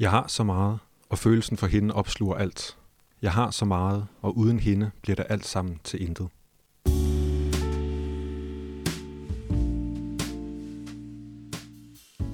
[0.00, 0.78] Jeg har så meget,
[1.10, 2.76] og følelsen for hende opsluger alt.
[3.22, 6.28] Jeg har så meget, og uden hende bliver det alt sammen til intet.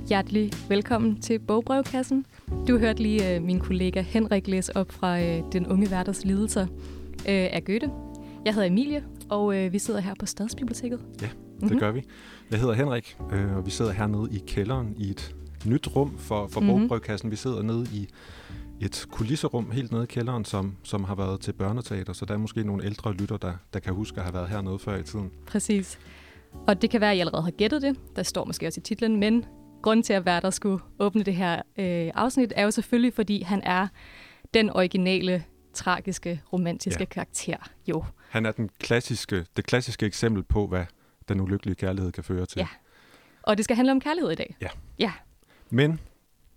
[0.09, 2.27] Hjertelig velkommen til Bogbrevkassen.
[2.69, 6.67] Du hørte lige uh, min kollega Henrik læse op fra uh, Den unge værters lidelser
[7.19, 7.91] uh, af Goethe.
[8.45, 11.01] Jeg hedder Emilie, og uh, vi sidder her på Stadsbiblioteket.
[11.21, 11.79] Ja, det mm-hmm.
[11.79, 12.05] gør vi.
[12.51, 16.47] Jeg hedder Henrik, øh, og vi sidder hernede i kælderen i et nyt rum for,
[16.47, 16.81] for mm-hmm.
[16.81, 17.31] Bogbrevkassen.
[17.31, 18.09] Vi sidder nede i
[18.81, 22.39] et kulisserum helt nede i kælderen, som, som har været til børneteater, så der er
[22.39, 25.31] måske nogle ældre lytter, der, der kan huske at have været hernede før i tiden.
[25.47, 25.99] Præcis.
[26.67, 27.97] Og det kan være, at I allerede har gættet det.
[28.17, 29.45] Der står måske også i titlen, men
[29.83, 33.43] grunden til at være der skulle åbne det her øh, afsnit, er jo selvfølgelig, fordi
[33.43, 33.89] han er
[34.55, 37.05] den originale, tragiske, romantiske ja.
[37.05, 37.57] karakter.
[37.87, 38.05] Jo.
[38.29, 40.85] Han er den klassiske, det klassiske eksempel på, hvad
[41.29, 42.59] den ulykkelige kærlighed kan føre til.
[42.59, 42.67] Ja.
[43.43, 44.57] Og det skal handle om kærlighed i dag.
[44.61, 44.69] Ja.
[44.99, 45.13] Ja.
[45.71, 46.01] Men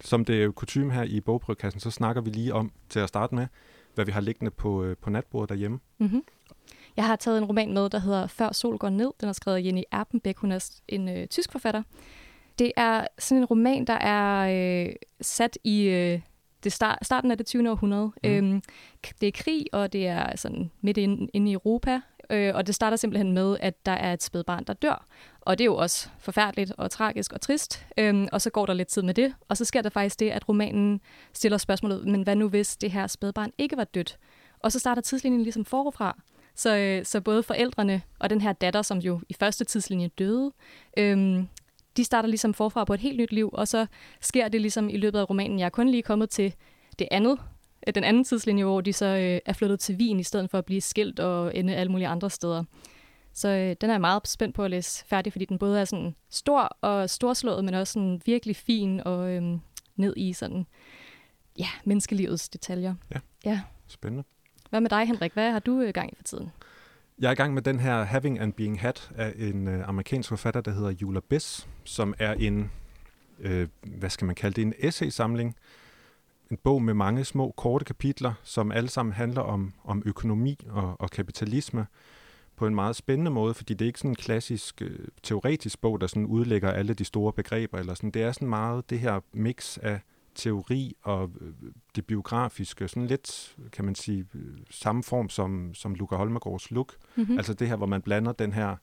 [0.01, 3.09] som det er jo kutume her i bogprøvekassen, så snakker vi lige om til at
[3.09, 3.47] starte med,
[3.95, 5.79] hvad vi har liggende på, øh, på natbordet derhjemme.
[5.97, 6.23] Mm-hmm.
[6.97, 9.11] Jeg har taget en roman med, der hedder Før sol går ned.
[9.21, 10.37] Den er skrevet af Jenny Erpenbeck.
[10.37, 11.83] Hun er en øh, tysk forfatter.
[12.59, 14.49] Det er sådan en roman, der er
[14.87, 16.21] øh, sat i øh,
[16.63, 17.71] det start, starten af det 20.
[17.71, 18.11] århundrede.
[18.23, 18.29] Mm.
[18.29, 18.61] Øhm,
[19.21, 22.01] det er krig, og det er sådan midt inde, inde i Europa.
[22.29, 25.05] Øh, og det starter simpelthen med, at der er et spædbarn, der dør.
[25.41, 27.85] Og det er jo også forfærdeligt og tragisk og trist.
[27.97, 29.33] Øhm, og så går der lidt tid med det.
[29.49, 31.01] Og så sker der faktisk det, at romanen
[31.33, 34.17] stiller spørgsmålet, men hvad nu hvis det her spædbarn ikke var dødt?
[34.59, 36.21] Og så starter tidslinjen ligesom forfra.
[36.55, 40.51] Så, øh, så både forældrene og den her datter, som jo i første tidslinje døde,
[40.97, 41.47] øhm,
[41.97, 43.85] de starter ligesom forfra på et helt nyt liv, og så
[44.21, 45.59] sker det ligesom i løbet af romanen.
[45.59, 46.55] Jeg er kun lige kommet til
[46.99, 47.39] det andet,
[47.95, 50.65] den anden tidslinje, hvor de så øh, er flyttet til Wien, i stedet for at
[50.65, 52.63] blive skilt og ende alle mulige andre steder.
[53.33, 55.85] Så øh, den er jeg meget spændt på at læse færdig, fordi den både er
[55.85, 59.43] sådan stor og storslået, men også sådan virkelig fin og øh,
[59.95, 60.65] ned i sådan,
[61.59, 62.95] ja, menneskelivets detaljer.
[63.11, 63.61] Ja, ja.
[63.87, 64.23] spændende.
[64.69, 65.33] Hvad med dig, Henrik?
[65.33, 66.51] Hvad har du i gang i for tiden?
[67.19, 70.29] Jeg er i gang med den her Having and Being Had af en øh, amerikansk
[70.29, 72.71] forfatter, der hedder Eula Biss, som er en,
[73.39, 75.55] øh, hvad skal man kalde det, en essay-samling.
[76.51, 81.01] En bog med mange små, korte kapitler, som alle sammen handler om, om økonomi og,
[81.01, 81.87] og kapitalisme
[82.55, 86.01] på en meget spændende måde, fordi det er ikke sådan en klassisk øh, teoretisk bog,
[86.01, 88.11] der sådan udlægger alle de store begreber, eller sådan.
[88.11, 89.99] det er sådan meget det her mix af
[90.35, 91.53] teori og øh,
[91.95, 96.95] det biografiske, sådan lidt, kan man sige, øh, samme form som, som Luca Holmegårds look.
[97.15, 97.37] Mm-hmm.
[97.37, 98.75] Altså det her, hvor man blander den her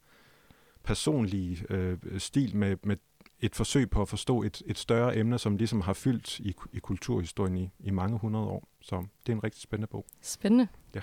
[0.82, 2.96] personlige øh, stil med, med
[3.40, 6.78] et forsøg på at forstå et, et større emne, som ligesom har fyldt i, i
[6.78, 8.68] kulturhistorien i, i mange hundrede år.
[8.80, 10.06] Så det er en rigtig spændende bog.
[10.22, 10.68] Spændende.
[10.94, 11.00] Ja.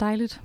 [0.00, 0.40] Dejligt.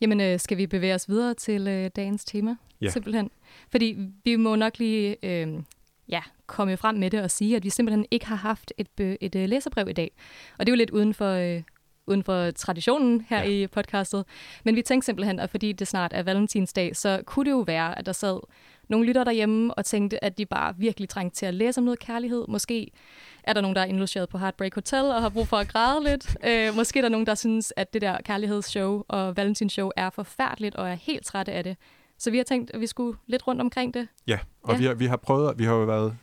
[0.00, 2.56] Jamen, øh, skal vi bevæge os videre til øh, dagens tema?
[2.80, 2.90] Ja.
[2.90, 3.30] Simpelthen.
[3.70, 5.62] Fordi vi må nok lige øh,
[6.08, 9.34] ja, komme frem med det og sige, at vi simpelthen ikke har haft et, et,
[9.34, 10.10] øh, læserbrev i dag.
[10.58, 11.62] Og det er jo lidt uden for, øh,
[12.06, 13.50] uden for traditionen her ja.
[13.50, 14.24] i podcastet.
[14.64, 17.98] Men vi tænkte simpelthen, at fordi det snart er valentinsdag, så kunne det jo være,
[17.98, 18.40] at der sad
[18.88, 21.98] nogle lytter derhjemme og tænkte, at de bare virkelig trængte til at læse om noget
[21.98, 22.44] kærlighed.
[22.48, 22.90] Måske
[23.44, 26.04] er der nogen, der er indlogeret på Heartbreak Hotel og har brug for at græde
[26.04, 26.36] lidt.
[26.46, 30.74] Øh, måske er der nogen, der synes, at det der kærlighedsshow og valentinsshow er forfærdeligt
[30.74, 31.76] og er helt trætte af det.
[32.18, 34.08] Så vi har tænkt, at vi skulle lidt rundt omkring det.
[34.26, 34.78] Ja, og ja.
[34.78, 36.16] Vi, har, vi har prøvet, vi har jo været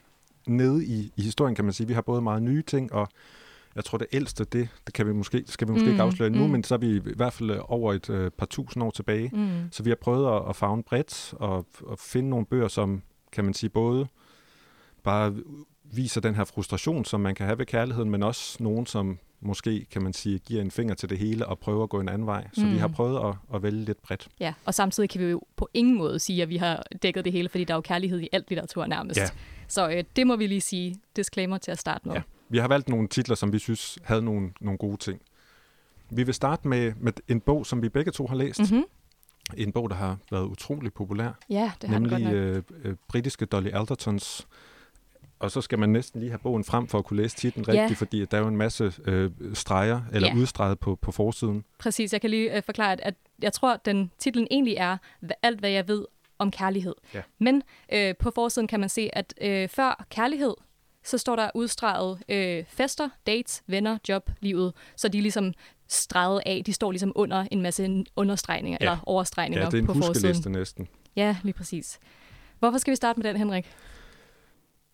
[0.48, 1.88] nede i, i historien, kan man sige.
[1.88, 3.08] Vi har både meget nye ting, og
[3.76, 6.30] jeg tror det ældste, det, det kan vi måske, skal vi måske mm, ikke afsløre
[6.30, 6.52] nu, mm.
[6.52, 9.30] men så er vi i hvert fald øh, over et uh, par tusind år tilbage.
[9.34, 9.50] Mm.
[9.72, 13.46] Så vi har prøvet at, at fagne bredt og at finde nogle bøger, som kan
[13.46, 14.08] man sige både
[15.04, 15.36] bare
[15.84, 19.86] viser den her frustration, som man kan have ved kærligheden, men også nogen, som måske,
[19.92, 22.28] kan man sige, giver en finger til det hele og prøver at gå en anden
[22.28, 22.48] vej.
[22.54, 22.72] Så mm.
[22.72, 24.28] vi har prøvet at, at vælge lidt bredt.
[24.40, 27.34] Ja, og samtidig kan vi jo på ingen måde sige, at vi har dækket det
[27.34, 29.20] hele, fordi der er jo kærlighed i alt litteratur nærmest.
[29.20, 29.30] Ja.
[29.68, 32.16] Så øh, det må vi lige sige disclaimer til at starte med.
[32.16, 32.22] Ja.
[32.50, 35.22] Vi har valgt nogle titler, som vi synes havde nogle, nogle gode ting.
[36.10, 38.60] Vi vil starte med, med en bog, som vi begge to har læst.
[38.60, 38.84] Mm-hmm.
[39.58, 41.32] En bog, der har været utrolig populær.
[41.50, 44.48] Ja, det har Nemlig øh, øh, britiske Dolly Aldertons
[45.40, 47.90] og så skal man næsten lige have bogen frem for at kunne læse titlen rigtigt,
[47.90, 47.96] ja.
[47.96, 50.36] fordi der er jo en masse øh, streger eller ja.
[50.36, 51.64] udstreget på, på forsiden.
[51.78, 54.98] Præcis, jeg kan lige øh, forklare, at, at jeg tror, at den titlen egentlig er
[55.42, 56.06] alt, hvad jeg ved
[56.40, 56.96] om kærlighed.
[57.14, 57.22] Ja.
[57.40, 57.64] Men
[57.94, 60.54] øh, på forsiden kan man se, at øh, før kærlighed,
[61.06, 64.74] så står der udstreget øh, fester, dates, venner, job, livet.
[64.96, 65.54] Så de er ligesom
[65.88, 66.64] streget af.
[66.66, 68.86] De står ligesom under en masse understregninger ja.
[68.86, 69.86] eller overstregninger på forsiden.
[69.86, 70.88] Ja, det er en huskeliste næsten.
[71.16, 72.00] Ja, lige præcis.
[72.60, 73.66] Hvorfor skal vi starte med den, Henrik?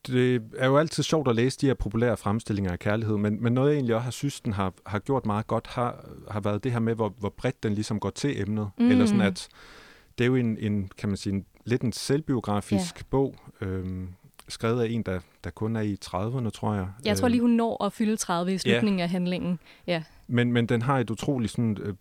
[0.07, 3.53] det er jo altid sjovt at læse de her populære fremstillinger af kærlighed, men, men
[3.53, 6.63] noget jeg egentlig også har synes, den har, har gjort meget godt, har, har været
[6.63, 8.69] det her med, hvor, hvor bredt den ligesom går til emnet.
[8.77, 8.91] Mm.
[8.91, 9.47] Eller sådan, at
[10.17, 13.05] det er jo en, en kan man sige, en, lidt en selvbiografisk yeah.
[13.09, 14.09] bog, øhm,
[14.47, 16.88] skrevet af en, der, der kun er i 30'erne, tror jeg.
[17.05, 19.03] Jeg tror lige, hun når at fylde 30 i slutningen ja.
[19.03, 19.59] af handlingen.
[19.88, 20.03] Ja.
[20.27, 21.93] Men, men den har et utroligt sådan, øh,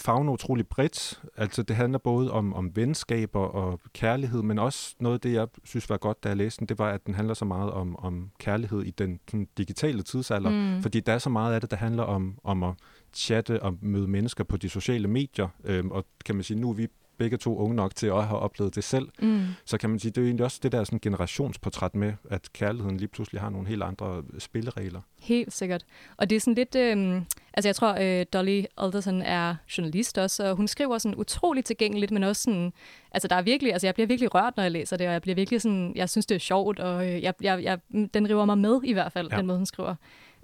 [0.00, 1.22] fagner utrolig bredt.
[1.36, 5.46] Altså det handler både om, om venskaber og kærlighed, men også noget af det, jeg
[5.64, 7.96] synes var godt, da jeg læste den, det var, at den handler så meget om,
[7.98, 10.50] om kærlighed i den sådan, digitale tidsalder.
[10.50, 10.82] Mm.
[10.82, 12.74] Fordi der er så meget af det, der handler om, om at
[13.14, 15.48] chatte og møde mennesker på de sociale medier.
[15.64, 16.86] Øhm, og kan man sige, nu er vi
[17.18, 19.44] begge to unge nok til at have oplevet det selv, mm.
[19.64, 22.52] så kan man sige, det er jo egentlig også det der sådan generationsportræt med, at
[22.52, 25.00] kærligheden lige pludselig har nogle helt andre spilleregler.
[25.20, 25.84] Helt sikkert.
[26.16, 27.22] Og det er sådan lidt, øh,
[27.54, 32.12] altså jeg tror, øh, Dolly Alderson er journalist også, og hun skriver sådan utroligt tilgængeligt,
[32.12, 32.72] men også sådan,
[33.10, 35.22] altså der er virkelig, altså jeg bliver virkelig rørt, når jeg læser det, og jeg
[35.22, 37.78] bliver virkelig sådan, jeg synes det er sjovt, og øh, jeg, jeg, jeg,
[38.14, 39.36] den river mig med i hvert fald, ja.
[39.36, 39.94] den måde hun skriver.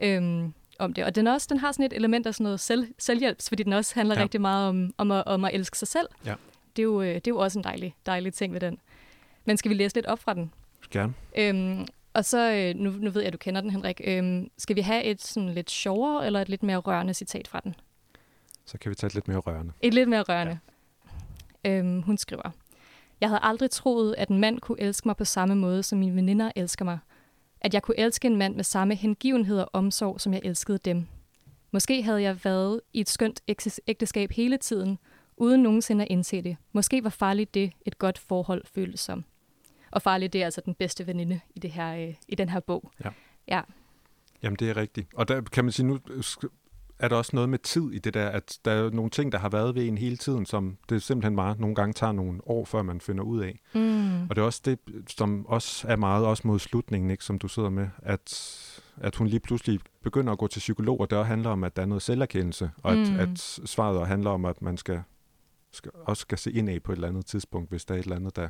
[0.03, 0.45] Øh,
[0.79, 1.05] om det.
[1.05, 3.73] Og den, også, den har sådan et element af sådan noget selv, selvhjælps, fordi den
[3.73, 4.23] også handler ja.
[4.23, 6.07] rigtig meget om, om, at, om at elske sig selv.
[6.27, 6.35] Ja
[6.77, 8.79] det er jo, øh, det er jo også en dejlig, dejlig ting ved den.
[9.45, 10.53] Men skal vi læse lidt op fra den?
[10.91, 11.15] Gerne.
[11.39, 14.01] Øhm, og så, øh, nu, nu ved jeg, at du kender den, Henrik.
[14.05, 17.61] Øhm, skal vi have et sådan lidt sjovere eller et lidt mere rørende citat fra
[17.65, 17.75] den?
[18.65, 19.73] Så kan vi tage et lidt mere rørende.
[19.81, 20.59] Et lidt mere rørende.
[21.65, 21.71] Ja.
[21.71, 22.51] Øhm, hun skriver,
[23.21, 26.17] Jeg havde aldrig troet, at en mand kunne elske mig på samme måde, som mine
[26.17, 26.99] veninder elsker mig.
[27.61, 31.07] At jeg kunne elske en mand med samme hengivenhed og omsorg, som jeg elskede dem.
[31.73, 33.43] Måske havde jeg været i et skønt
[33.87, 34.99] ægteskab hele tiden,
[35.41, 36.57] uden nogensinde at indse det.
[36.73, 39.25] Måske var farligt det, et godt forhold føles som.
[39.91, 42.61] Og farligt, det er altså den bedste veninde i, det her, øh, i den her
[42.61, 42.93] bog.
[43.05, 43.11] Ja.
[43.49, 43.61] ja.
[44.43, 45.09] Jamen, det er rigtigt.
[45.15, 45.99] Og der kan man sige, nu
[46.99, 49.39] er der også noget med tid i det der, at der er nogle ting, der
[49.39, 52.65] har været ved en hele tiden, som det simpelthen bare nogle gange tager nogle år,
[52.65, 53.61] før man finder ud af.
[53.75, 54.23] Mm.
[54.23, 57.49] Og det er også det, som også er meget også mod slutningen, ikke, som du
[57.49, 58.57] sidder med, at,
[58.97, 61.83] at hun lige pludselig begynder at gå til psykolog, og det handler om, at der
[61.83, 63.03] er noget selverkendelse, og mm.
[63.03, 65.03] at, at svaret handler om, at man skal
[65.73, 68.03] skal, også skal se ind af på et eller andet tidspunkt, hvis der er et
[68.03, 68.49] eller andet, der,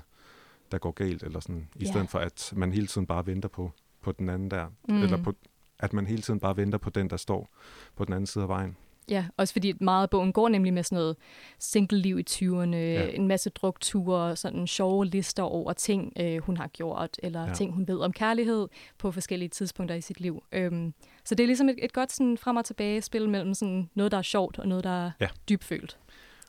[0.72, 1.92] der går galt, eller sådan, i yeah.
[1.92, 3.72] stedet for at man hele tiden bare venter på,
[4.02, 5.02] på den anden der, mm.
[5.02, 5.32] eller på,
[5.78, 7.48] at man hele tiden bare venter på den, der står
[7.96, 8.76] på den anden side af vejen.
[9.10, 11.16] Ja, også fordi meget af bogen går nemlig med sådan noget
[11.58, 13.08] single-liv i 20'erne, ja.
[13.08, 17.54] en masse drukture, sådan sjove lister over ting, øh, hun har gjort, eller ja.
[17.54, 18.68] ting, hun ved om kærlighed
[18.98, 20.42] på forskellige tidspunkter i sit liv.
[20.52, 20.94] Øhm,
[21.24, 24.12] så det er ligesom et, et godt sådan frem og tilbage spil mellem sådan noget,
[24.12, 25.28] der er sjovt, og noget, der er ja.
[25.48, 25.98] dybfølt.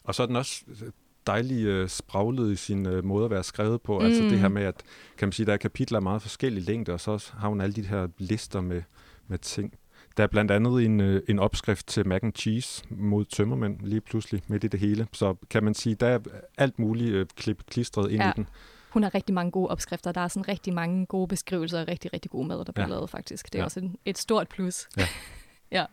[0.03, 0.63] Og så er den også
[1.27, 3.99] dejlig uh, spraglet i sin uh, måde at være skrevet på.
[3.99, 4.05] Mm.
[4.05, 4.83] Altså det her med, at
[5.17, 7.73] kan man sige, der er kapitler af meget forskellige længder, og så har hun alle
[7.73, 8.81] de her lister med,
[9.27, 9.73] med ting.
[10.17, 14.01] Der er blandt andet en, uh, en opskrift til mac and cheese mod tømmermænd lige
[14.01, 15.07] pludselig midt i det hele.
[15.13, 16.19] Så kan man sige, der er
[16.57, 18.29] alt muligt uh, klip klistret ind ja.
[18.29, 18.47] i den.
[18.89, 20.11] Hun har rigtig mange gode opskrifter.
[20.11, 22.93] Der er sådan rigtig mange gode beskrivelser af rigtig, rigtig god mad, der bliver ja.
[22.93, 23.45] lavet faktisk.
[23.45, 23.65] Det er ja.
[23.65, 24.87] også en, et stort plus.
[24.97, 25.07] Ja.
[25.77, 25.85] ja.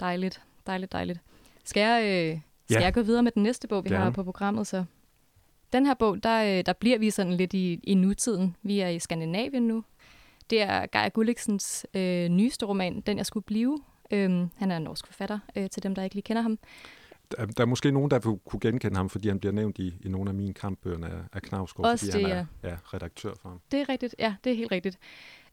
[0.00, 1.20] Dejligt, dejligt, dejligt.
[1.64, 2.32] Skal jeg...
[2.34, 2.84] Øh skal ja.
[2.84, 4.04] jeg gå videre med den næste bog, vi Gerne.
[4.04, 4.84] har på programmet så?
[5.72, 8.56] Den her bog, der, øh, der bliver vi sådan lidt i, i nutiden.
[8.62, 9.84] Vi er i Skandinavien nu.
[10.50, 13.78] Det er Geir Gulliksens øh, nyeste roman, Den jeg skulle blive.
[14.10, 16.58] Øhm, han er en norsk forfatter, øh, til dem, der ikke lige kender ham.
[17.30, 20.08] Der, der er måske nogen, der kunne genkende ham, fordi han bliver nævnt i, i
[20.08, 22.76] nogle af mine kampbøger af, af Knavsgaard, Også fordi det, han er ja.
[22.94, 23.60] redaktør for ham.
[23.70, 24.98] Det er rigtigt, ja, det er helt rigtigt.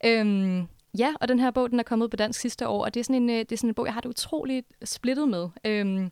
[0.06, 3.00] Øhm, ja, og den her bog, den er kommet på dansk sidste år, og det
[3.00, 5.50] er sådan en, øh, det er sådan en bog, jeg har det utroligt splittet med.
[5.66, 6.12] Øhm,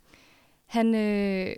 [0.74, 1.56] han øh,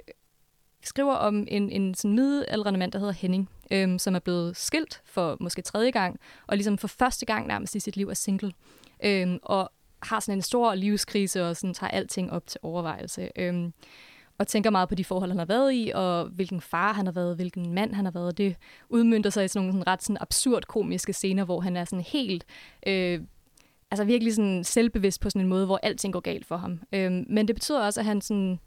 [0.84, 5.02] skriver om en, en sådan middelaldrende mand, der hedder Henning, øh, som er blevet skilt
[5.06, 8.52] for måske tredje gang, og ligesom for første gang nærmest i sit liv er single.
[9.04, 9.72] Øh, og
[10.04, 13.30] har sådan en stor livskrise, og sådan tager alting op til overvejelse.
[13.36, 13.72] Øh,
[14.38, 17.14] og tænker meget på de forhold, han har været i, og hvilken far han har
[17.14, 18.38] været, hvilken mand han har været.
[18.38, 18.56] Det
[18.90, 22.06] udmyndter sig i sådan nogle sådan ret sådan absurd komiske scener, hvor han er sådan
[22.08, 22.46] helt...
[22.88, 23.22] Øh,
[23.92, 26.80] altså virkelig sådan selvbevidst på sådan en måde, hvor alting går galt for ham.
[26.94, 28.60] Øh, men det betyder også, at han sådan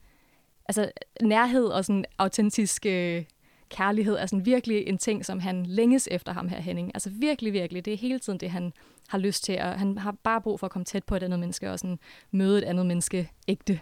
[0.69, 0.91] altså
[1.23, 3.25] nærhed og sådan autentisk øh,
[3.69, 6.91] kærlighed er sådan virkelig en ting, som han længes efter ham her, Henning.
[6.95, 7.85] Altså virkelig, virkelig.
[7.85, 8.73] Det er hele tiden det, han
[9.09, 9.59] har lyst til.
[9.59, 11.99] Og han har bare brug for at komme tæt på et andet menneske og sådan
[12.31, 13.81] møde et andet menneske ægte.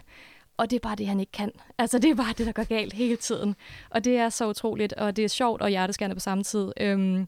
[0.57, 1.51] Og det er bare det, han ikke kan.
[1.77, 3.55] Altså, det er bare det, der går galt hele tiden.
[3.89, 6.71] Og det er så utroligt, og det er sjovt og hjerteskærende på samme tid.
[6.79, 7.27] Øhm,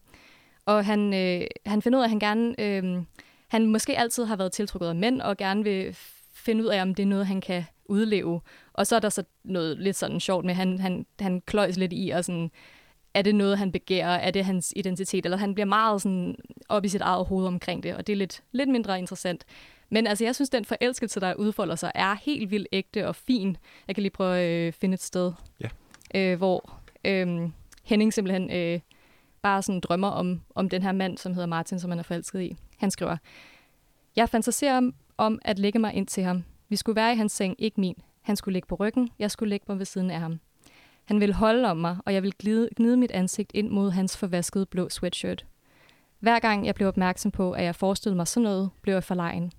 [0.66, 2.60] og han, øh, han finder ud af, at han gerne...
[2.60, 3.02] Øh,
[3.48, 5.96] han måske altid har været tiltrukket af mænd, og gerne vil
[6.34, 8.40] finde ud af, om det er noget, han kan udleve.
[8.80, 11.92] Og så er der så noget lidt sådan sjovt med, han, han, han kløjs lidt
[11.92, 12.50] i, og sådan,
[13.14, 14.16] er det noget, han begærer?
[14.16, 15.24] Er det hans identitet?
[15.24, 16.36] Eller han bliver meget sådan
[16.68, 19.44] op i sit eget hoved omkring det, og det er lidt, lidt mindre interessant.
[19.90, 23.56] Men altså, jeg synes, den forelskelse, der udfolder sig, er helt vildt ægte og fin.
[23.88, 25.68] Jeg kan lige prøve at øh, finde et sted, ja.
[26.14, 26.72] øh, hvor
[27.04, 27.50] øh,
[27.84, 28.80] Henning simpelthen øh,
[29.42, 32.42] bare sådan drømmer om, om den her mand, som hedder Martin, som han er forelsket
[32.42, 32.56] i.
[32.78, 33.16] Han skriver,
[34.16, 36.44] Jeg fantaserer om, om at lægge mig ind til ham.
[36.68, 37.96] Vi skulle være i hans seng, ikke min.
[38.20, 40.40] Han skulle ligge på ryggen, jeg skulle ligge mig ved siden af ham.
[41.04, 44.16] Han ville holde om mig, og jeg ville glide, gnide mit ansigt ind mod hans
[44.16, 45.46] forvaskede blå sweatshirt.
[46.18, 49.52] Hver gang jeg blev opmærksom på, at jeg forestillede mig sådan noget, blev jeg forlegen.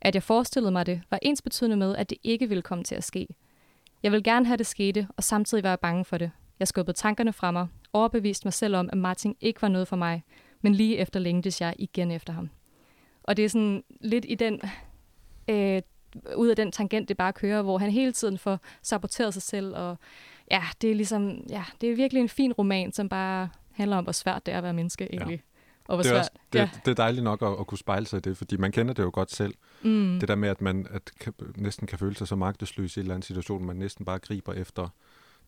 [0.00, 2.94] At jeg forestillede mig det, var ens betydende med, at det ikke ville komme til
[2.94, 3.28] at ske.
[4.02, 6.30] Jeg ville gerne have det skete, og samtidig var jeg bange for det.
[6.58, 9.96] Jeg skubbede tankerne fra mig, overbeviste mig selv om, at Martin ikke var noget for
[9.96, 10.24] mig,
[10.60, 12.50] men lige efter længtes jeg igen efter ham.
[13.22, 14.60] Og det er sådan lidt i den,
[15.48, 15.82] øh,
[16.36, 19.76] ud af den tangent, det bare kører, hvor han hele tiden får saboteret sig selv,
[19.76, 19.98] og
[20.50, 24.04] ja, det er ligesom, ja, det er virkelig en fin roman, som bare handler om,
[24.04, 25.36] hvor svært det er at være menneske egentlig.
[25.36, 25.50] Ja.
[25.88, 26.70] Og hvor det, er svært, også, det, ja.
[26.84, 29.02] det er dejligt nok at, at kunne spejle sig i det, fordi man kender det
[29.02, 29.54] jo godt selv.
[29.82, 30.20] Mm.
[30.20, 33.02] Det der med, at man at kan, næsten kan føle sig så magtesløs i en
[33.02, 34.88] eller anden situation, man næsten bare griber efter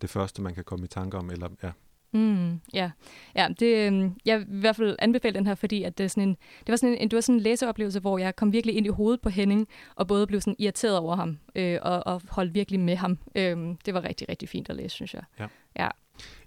[0.02, 1.30] det første, man kan komme i tanke om.
[1.30, 1.70] Eller, ja.
[2.16, 2.90] Mm, ja,
[3.36, 6.08] ja det, øhm, jeg vil i hvert fald anbefale den her, fordi at det, er
[6.08, 8.76] sådan en, det, var sådan en, det var sådan en læseoplevelse, hvor jeg kom virkelig
[8.76, 12.22] ind i hovedet på Henning, og både blev sådan irriteret over ham, øh, og, og
[12.28, 13.18] holdt virkelig med ham.
[13.34, 13.56] Øh,
[13.86, 15.22] det var rigtig, rigtig fint at læse, synes jeg.
[15.38, 15.46] Ja.
[15.78, 15.88] ja.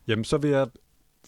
[0.08, 0.68] Jamen, så vil jeg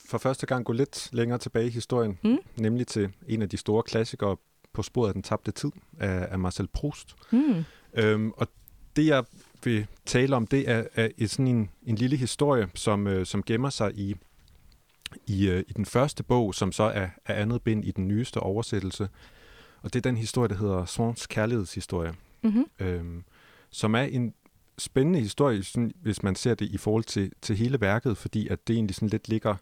[0.05, 2.37] for første gang gå lidt længere tilbage i historien, mm.
[2.57, 4.37] nemlig til en af de store klassikere
[4.73, 7.15] på sporet af den tabte tid af, af Marcel Proust.
[7.31, 7.63] Mm.
[7.93, 8.47] Øhm, og
[8.95, 9.23] det, jeg
[9.63, 13.69] vil tale om, det er, er sådan en, en lille historie, som, øh, som gemmer
[13.69, 14.15] sig i,
[15.27, 18.39] i, øh, i den første bog, som så er, er andet bind i den nyeste
[18.39, 19.09] oversættelse.
[19.81, 22.65] Og det er den historie, der hedder Swans kærlighedshistorie, mm-hmm.
[22.79, 23.23] øhm,
[23.69, 24.33] som er en
[24.77, 28.67] spændende historie, sådan, hvis man ser det i forhold til, til hele værket, fordi at
[28.67, 29.55] det egentlig sådan lidt ligger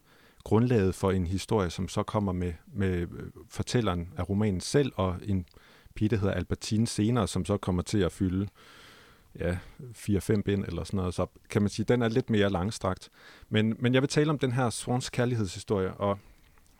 [0.44, 3.08] grundlaget for en historie, som så kommer med, med øh,
[3.50, 5.46] fortælleren af romanen selv, og en
[5.96, 8.48] pige, der hedder Albertine senere, som så kommer til at fylde
[9.40, 11.14] ja, 4-5 bind eller sådan noget.
[11.14, 13.10] Så kan man sige, den er lidt mere langstrakt.
[13.50, 16.20] Men, men jeg vil tale om den her Swans kærlighedshistorie, og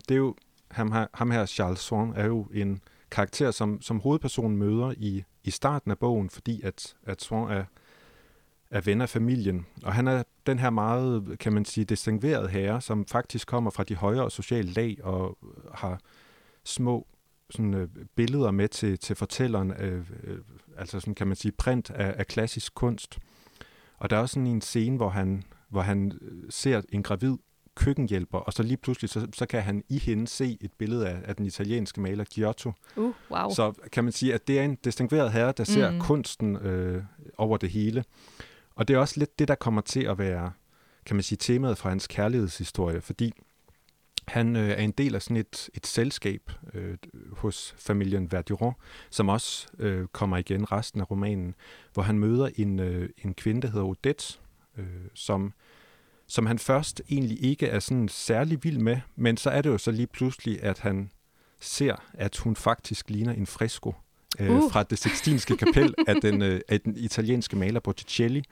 [0.10, 0.36] det er jo,
[0.72, 5.24] ham her, ham her Charles Swan er jo en karakter, som, som hovedpersonen møder i,
[5.44, 7.64] i starten af bogen, fordi at, at Swan er,
[8.72, 9.66] er ven af familien.
[9.84, 13.84] Og han er den her meget, kan man sige, distinguerede herre, som faktisk kommer fra
[13.84, 15.38] de højere sociale lag og
[15.74, 16.00] har
[16.64, 17.08] små
[17.50, 20.38] sådan, øh, billeder med til, til fortælleren, øh, øh,
[20.80, 23.20] altså sådan kan man sige print af, af klassisk kunst.
[23.98, 27.38] Og der er også sådan en scene, hvor han, hvor han øh, ser en gravid
[27.76, 31.22] køkkenhjælper, og så lige pludselig, så, så kan han i hende se et billede af,
[31.26, 32.72] af den italienske maler Giotto.
[32.96, 33.50] Uh, wow.
[33.50, 36.00] Så kan man sige, at det er en distingueret herre, der ser mm.
[36.00, 37.04] kunsten øh,
[37.38, 38.04] over det hele.
[38.76, 40.52] Og det er også lidt det, der kommer til at være,
[41.06, 43.34] kan man sige, temaet fra hans kærlighedshistorie, fordi
[44.30, 46.98] han øh, er en del af sådan et, et selskab øh,
[47.32, 48.74] hos familien Verduron,
[49.10, 51.56] som også øh, kommer igen resten af romanen,
[51.94, 54.40] hvor han møder en, øh, en kvinde, der hedder Odette,
[54.78, 55.54] øh, som,
[56.28, 59.78] som han først egentlig ikke er sådan særlig vild med, men så er det jo
[59.78, 61.12] så lige pludselig, at han
[61.62, 63.96] ser, at hun faktisk ligner en fresko
[64.40, 64.72] øh, uh.
[64.72, 68.44] fra det Sixtinske kapel af den, øh, af den italienske maler Botticelli.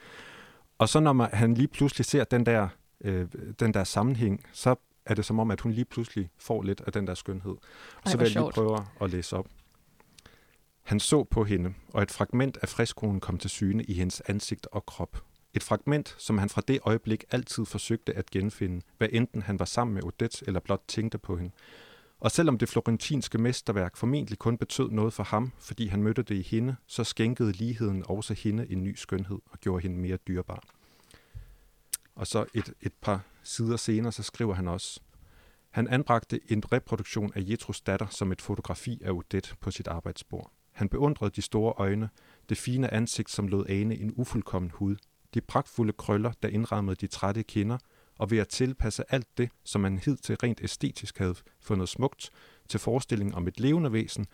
[0.77, 2.67] Og så når man, han lige pludselig ser den der,
[3.01, 3.27] øh,
[3.59, 4.75] den der sammenhæng, så
[5.07, 7.51] er det som om, at hun lige pludselig får lidt af den der skønhed.
[7.51, 7.61] Og
[8.05, 9.47] Ej, så vil jeg lige prøve at læse op.
[10.83, 14.67] Han så på hende, og et fragment af friskolen kom til syne i hendes ansigt
[14.71, 15.23] og krop.
[15.53, 19.65] Et fragment, som han fra det øjeblik altid forsøgte at genfinde, hvad enten han var
[19.65, 21.51] sammen med Odette eller blot tænkte på hende.
[22.19, 26.35] Og selvom det florentinske mesterværk formentlig kun betød noget for ham, fordi han mødte det
[26.35, 30.63] i hende, så skænkede ligheden også hende en ny skønhed og gjorde hende mere dyrbar.
[32.17, 34.99] Og så et, et par sider senere, så skriver han også,
[35.69, 40.51] han anbragte en reproduktion af Jetros datter som et fotografi af Odette på sit arbejdsbord.
[40.71, 42.09] Han beundrede de store øjne,
[42.49, 44.95] det fine ansigt, som lod ane en ufuldkommen hud,
[45.33, 47.77] de pragtfulde krøller, der indrammede de trætte kinder,
[48.19, 52.29] og ved at tilpasse alt det, som man hidtil rent æstetisk havde fundet smukt,
[52.69, 54.27] til forestilling om et levende væsen,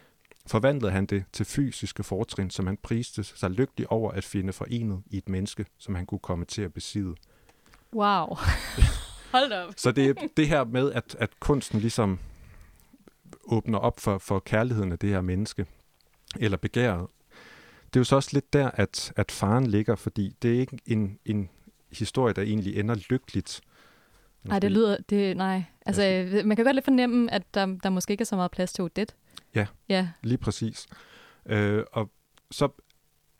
[0.47, 5.03] forvandlede han det til fysiske fortrin, som han priste sig lykkelig over at finde forenet
[5.05, 7.15] i et menneske, som han kunne komme til at besidde.
[7.93, 8.37] Wow.
[9.33, 9.73] Hold op.
[9.77, 12.19] Så det det her med, at, at kunsten ligesom
[13.43, 15.65] åbner op for, for kærligheden af det her menneske,
[16.39, 17.07] eller begæret.
[17.93, 20.79] Det er jo så også lidt der, at, at faren ligger, fordi det er ikke
[20.85, 21.49] en, en
[21.91, 23.61] historie, der egentlig ender lykkeligt.
[24.43, 24.97] Nej, det lyder...
[25.09, 25.63] Det, nej.
[25.85, 28.73] Altså, man kan godt lidt fornemme, at der, der måske ikke er så meget plads
[28.73, 29.13] til Odette.
[29.55, 30.09] Ja, ja.
[30.23, 30.87] lige præcis.
[31.45, 32.11] Øh, og
[32.51, 32.69] så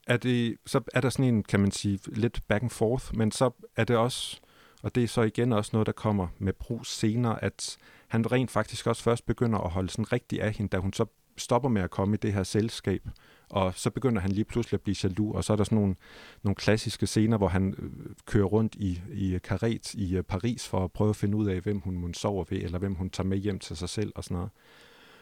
[0.08, 3.32] er, det, så er der sådan en, kan man sige, lidt back and forth, men
[3.32, 4.40] så er det også
[4.84, 8.52] og det er så igen også noget, der kommer med Brus senere, at han rent
[8.52, 11.06] faktisk også først begynder at holde sådan rigtig af hende, da hun så
[11.38, 13.08] stopper med at komme i det her selskab.
[13.50, 15.96] Og så begynder han lige pludselig at blive jaloux, og så er der sådan nogle,
[16.44, 17.92] nogle klassiske scener, hvor han øh,
[18.26, 21.62] kører rundt i, i karet i øh, Paris for at prøve at finde ud af,
[21.62, 24.24] hvem hun, hun sover ved, eller hvem hun tager med hjem til sig selv og
[24.24, 24.52] sådan noget.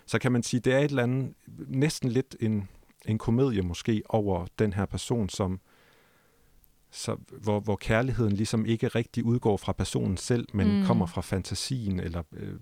[0.06, 1.34] Så kan man sige, det er et eller andet,
[1.68, 2.70] næsten lidt en,
[3.06, 5.60] en komedie måske over den her person, som
[6.92, 10.86] så, hvor, hvor kærligheden ligesom ikke rigtig udgår fra personen selv, men mm.
[10.86, 12.54] kommer fra fantasien, eller øh,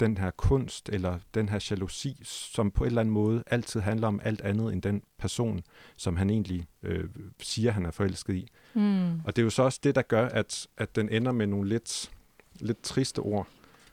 [0.00, 4.08] den her kunst, eller den her jalousi, som på en eller anden måde altid handler
[4.08, 5.60] om alt andet end den person,
[5.96, 7.04] som han egentlig øh,
[7.42, 8.48] siger, han er forelsket i.
[8.74, 9.20] Mm.
[9.20, 11.68] Og det er jo så også det, der gør, at, at den ender med nogle
[11.68, 12.10] lidt,
[12.60, 13.46] lidt triste ord.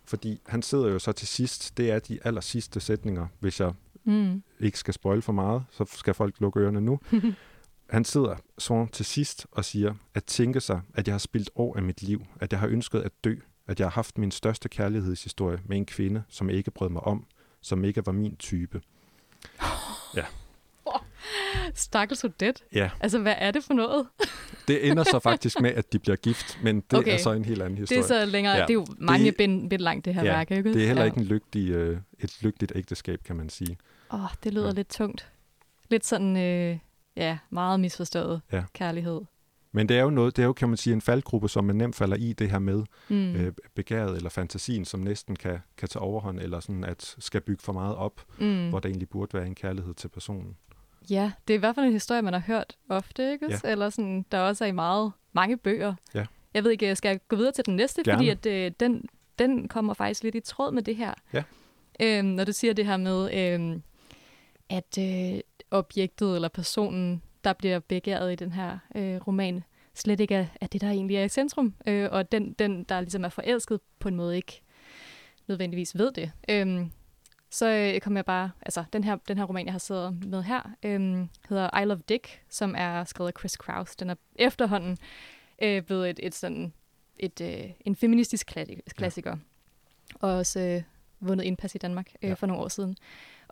[0.06, 3.74] Fordi han sidder jo så til sidst, det er de aller sidste sætninger, hvis jeg
[4.06, 4.44] Mm.
[4.60, 7.00] ikke skal spoil for meget, så skal folk lukke ørerne nu.
[7.94, 11.76] Han sidder så til sidst og siger, at tænke sig, at jeg har spildt år
[11.78, 13.36] af mit liv, at jeg har ønsket at dø,
[13.68, 17.26] at jeg har haft min største kærlighedshistorie med en kvinde, som ikke brød mig om,
[17.62, 18.82] som ikke var min type.
[21.76, 22.64] Stakkels Odette.
[22.74, 24.08] Ja, Altså, hvad er det for noget?
[24.68, 27.14] det ender så faktisk med, at de bliver gift, men det Okay.
[27.14, 28.20] er så en helt anden Det historie.
[28.22, 28.54] er så længere.
[28.54, 28.60] Ja.
[28.60, 28.66] Ja.
[28.66, 30.74] Det er jo mange Det- bind, bind langt, det her Ja, værk, ikke?
[30.74, 31.06] det er heller ja.
[31.06, 33.78] ikke en lygtig, øh, et lykkeligt ægteskab, kan man sige.
[34.14, 34.70] Åh, oh, det lyder Ja.
[34.70, 34.74] ja.
[34.76, 35.32] lidt tungt.
[35.90, 36.78] Lidt sådan, øh,
[37.15, 38.63] ja, meget misforstået Ja.
[38.74, 39.22] kærlighed.
[39.75, 41.75] Men det er jo noget, det er jo, kan man sige, en faldgruppe, som man
[41.75, 43.36] nemt falder i det her med Mm.
[43.36, 47.62] øh, begæret eller fantasien, som næsten kan, kan tage overhånd, eller sådan at skal bygge
[47.63, 48.70] for meget op, mm.
[48.70, 50.58] hvor der egentlig burde være en kærlighed til personen.
[51.10, 53.48] Ja, det er i hvert fald en historie, man har hørt ofte, ikke?
[53.63, 53.72] Ja.
[53.72, 55.93] Eller sådan, der også er i meget, mange bøger.
[56.13, 56.25] Ja.
[56.53, 58.03] Jeg ved ikke, skal jeg gå videre til den næste?
[58.03, 58.17] Gerne.
[58.17, 59.05] Fordi at, øh, den,
[59.39, 61.13] den kommer faktisk lidt i tråd med det her.
[61.34, 61.43] Ja.
[62.00, 63.84] Øhm, når du siger det her med, øhm,
[64.74, 65.39] at øh,
[65.72, 69.63] objektet eller personen, der bliver begæret i den her øh, roman,
[69.94, 71.75] slet ikke er, er det, der egentlig er i centrum.
[71.88, 74.62] Øh, og den, den, der ligesom er forelsket, på en måde ikke
[75.48, 76.32] nødvendigvis ved det.
[76.50, 76.92] Øhm,
[77.50, 80.44] så øh, kom jeg bare, altså den her, den her roman, jeg har siddet med
[80.44, 83.96] her, øhm, hedder I Love Dick, som er skrevet af Chris Kraus.
[83.96, 84.98] Den er efterhånden
[85.62, 86.74] øh, blevet et, et sådan,
[87.20, 89.32] et, øh, en feministisk klassi- klassiker.
[89.32, 90.27] Ja.
[90.27, 90.82] Og også øh,
[91.20, 92.34] vundet indpas i Danmark øh, ja.
[92.34, 92.98] for nogle år siden.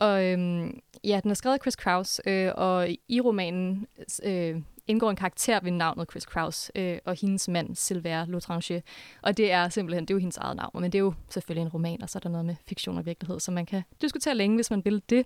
[0.01, 3.87] Og øhm, ja, den er skrevet af Chris Kraus, øh, og i romanen
[4.23, 8.83] øh, indgår en karakter ved navnet Chris Kraus, øh, og hendes mand, Silver Lotrange.
[9.21, 11.61] Og det er simpelthen, det er jo hendes eget navn, men det er jo selvfølgelig
[11.61, 14.35] en roman, og så er der noget med fiktion og virkelighed, så man kan diskutere
[14.35, 15.25] længe, hvis man vil det.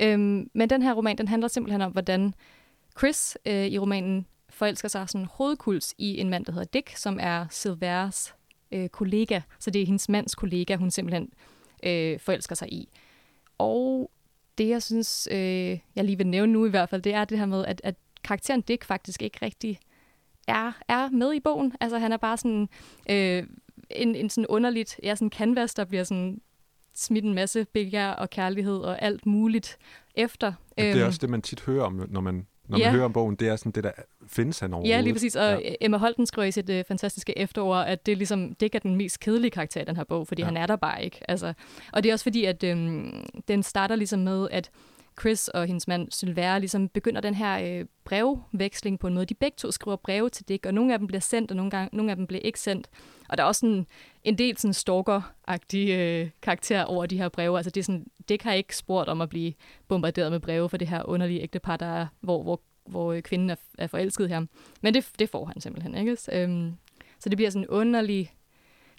[0.00, 2.34] Øhm, men den her roman, den handler simpelthen om, hvordan
[2.98, 7.18] Chris øh, i romanen forelsker sig sådan hovedkuls i en mand, der hedder Dick, som
[7.22, 8.34] er Silvers
[8.72, 9.40] øh, kollega.
[9.58, 11.32] Så det er hendes mands kollega, hun simpelthen
[11.82, 12.88] øh, forelsker sig i.
[13.58, 14.10] Og
[14.58, 17.38] det, jeg synes, øh, jeg lige vil nævne nu i hvert fald, det er det
[17.38, 19.78] her med, at, at karakteren Dick faktisk ikke rigtig
[20.48, 21.72] er, er med i bogen.
[21.80, 22.68] Altså han er bare sådan
[23.10, 23.46] øh,
[23.90, 26.40] en, en sådan underligt, ja, sådan canvas, der bliver sådan
[26.94, 29.78] smidt en masse begær og kærlighed og alt muligt
[30.14, 30.52] efter.
[30.76, 32.90] Men det er Øhm, også det, man tit hører om, når man, når man Ja.
[32.92, 33.34] hører om bogen.
[33.36, 33.90] Det er sådan det, der
[34.26, 34.96] findes han overhovedet.
[34.96, 35.36] Ja, lige præcis.
[35.36, 35.74] Og Ja.
[35.80, 39.20] Emma Holten skriver i sit øh, fantastiske efterår, at det ligesom, Dick er den mest
[39.20, 40.46] kedelige karakter i den her bog, fordi Ja.
[40.46, 41.20] han er der bare ikke.
[41.28, 41.52] Altså,
[41.92, 44.70] og det er også fordi, at øhm, den starter ligesom med, at
[45.20, 49.26] Chris og hendes mand Sylvère ligesom begynder den her øh, brevveksling på en måde.
[49.26, 51.70] De begge to skriver breve til Dick, og nogle af dem bliver sendt, og nogle,
[51.70, 52.90] gange, nogle af dem bliver ikke sendt.
[53.28, 53.86] Og der er også sådan
[54.24, 57.56] en del sådan stalker-agtige øh, karakter over de her breve.
[57.56, 59.52] Altså det er sådan, Dick har ikke spurgt om at blive
[59.88, 63.50] bombarderet med breve for det her underlige ægtepar, der er, hvor, hvor, hvor øh, kvinden
[63.50, 64.46] er, er forelsket her.
[64.82, 66.16] Men det, det får han simpelthen, ikke?
[66.16, 66.74] Så, øhm,
[67.18, 68.32] så det bliver sådan en underlig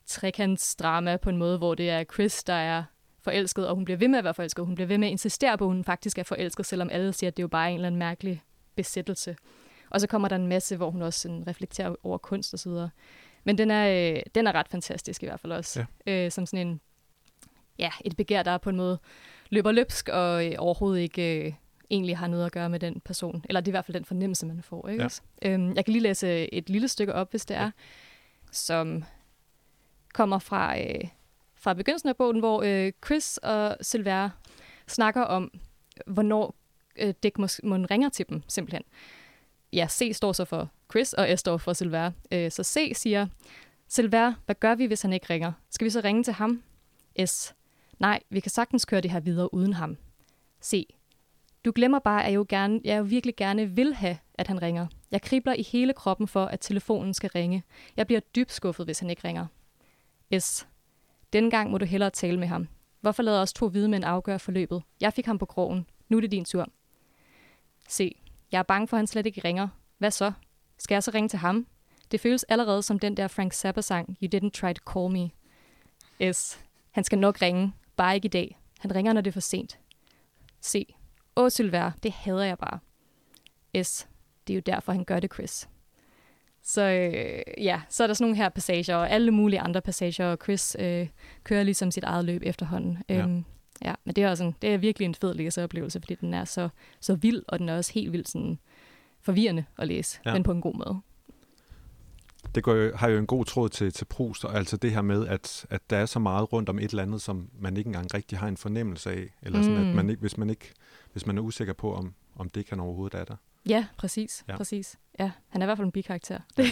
[0.06, 2.84] trekantsdrama på en måde, hvor det er Chris, der er
[3.26, 4.66] forelsket, og hun bliver ved med at være forelsket.
[4.66, 7.28] Hun bliver ved med at insistere på, at hun faktisk er forelsket, selvom alle siger,
[7.28, 8.44] at det er jo bare en eller anden mærkelig
[8.76, 9.36] besættelse.
[9.90, 12.70] Og så kommer der en masse, hvor hun også sådan reflekterer over kunst og så
[12.70, 12.90] videre.
[13.44, 15.86] Men den er, øh, den er ret fantastisk i hvert fald også.
[16.06, 16.26] Ja.
[16.26, 16.82] Øh, som sådan en,
[17.80, 19.00] ja, et begær, der på en måde
[19.50, 21.54] løber løbsk og øh, overhovedet ikke øh,
[21.90, 23.44] egentlig har noget at gøre med den person.
[23.50, 24.88] Eller det er i hvert fald den fornemmelse, man får.
[24.88, 25.10] Ikke?
[25.44, 25.50] Ja.
[25.50, 27.72] Øhm, jeg kan lige læse et lille stykke op, hvis det er, Ja.
[28.52, 29.04] som
[30.14, 31.02] kommer fra, øh,
[31.66, 34.30] fra begyndelsen af bogen, hvor øh, Chris og Silver
[34.88, 35.52] snakker om,
[36.08, 36.56] hvornår
[37.00, 38.84] øh, Dick Mon ringer til dem, simpelthen.
[39.74, 42.12] Ja, C står så for Chris, og S står for Silver.
[42.32, 43.28] Øh, så C siger,
[43.88, 45.52] Silver, hvad gør vi, hvis han ikke ringer?
[45.70, 46.64] Skal vi så ringe til ham?
[47.26, 47.56] S.
[48.00, 49.98] Nej, vi kan sagtens køre det her videre uden ham.
[50.64, 50.96] C.
[51.66, 54.62] Du glemmer bare, at jeg jo, gerne, jeg jo virkelig gerne vil have, at han
[54.62, 54.88] ringer.
[55.12, 57.64] Jeg kribler i hele kroppen for, at telefonen skal ringe.
[57.98, 59.46] Jeg bliver dybt skuffet, hvis han ikke ringer.
[60.40, 60.68] S.
[61.36, 62.68] Denne gang må du hellere tale med ham.
[63.02, 64.84] Hvorfor lader os to hvide mænd afgøre forløbet?
[65.02, 65.86] Jeg fik ham på krogen.
[66.10, 66.68] Nu er det din tur.
[67.90, 68.18] C.
[68.52, 69.68] Jeg er bange for, at han slet ikke ringer.
[69.98, 70.32] Hvad så?
[70.78, 71.68] Skal jeg så ringe til ham?
[72.12, 75.30] Det føles allerede som den der Frank Zappa-sang, You Didn't Try to Call Me.
[76.34, 76.60] S.
[76.92, 77.74] Han skal nok ringe.
[77.96, 78.60] Bare ikke i dag.
[78.80, 79.80] Han ringer, når det er for sent.
[80.64, 80.96] C.
[81.36, 82.80] Åh, Sylvær, det hader jeg bare.
[83.84, 84.08] S.
[84.48, 85.70] Det er jo derfor, han gør det, Chris.
[86.68, 90.26] Så øh, ja, så er der sådan nogle her passager, og alle mulige andre passager,
[90.26, 91.08] og Chris øh,
[91.44, 92.98] kører ligesom sit eget løb efterhånden.
[93.10, 93.18] Ja.
[93.24, 93.46] Øhm,
[93.82, 96.46] ja, men det er, også en, det er virkelig en fed læseoplevelse, fordi den er
[96.46, 98.60] så, så vild, og den er også helt vildt sådan
[99.22, 100.34] forvirrende at læse, Ja.
[100.34, 101.00] men på en god måde.
[102.56, 105.02] det går jo, har jo en god tråd til, til Proust, og altså det her
[105.02, 107.88] med, at, at der er så meget rundt om et eller andet, som man ikke
[107.88, 109.90] engang rigtig har en fornemmelse af, eller sådan, Mm.
[109.90, 110.74] at man ikke, hvis, man ikke,
[111.14, 113.36] hvis man er usikker på, om, om det kan overhovedet er der.
[113.70, 114.44] Ja, præcis.
[114.48, 114.54] Ja.
[114.54, 114.58] Ja.
[114.58, 114.96] præcis.
[115.20, 116.40] Ja, han er i hvert fald en bikarakter.
[116.58, 116.66] Det,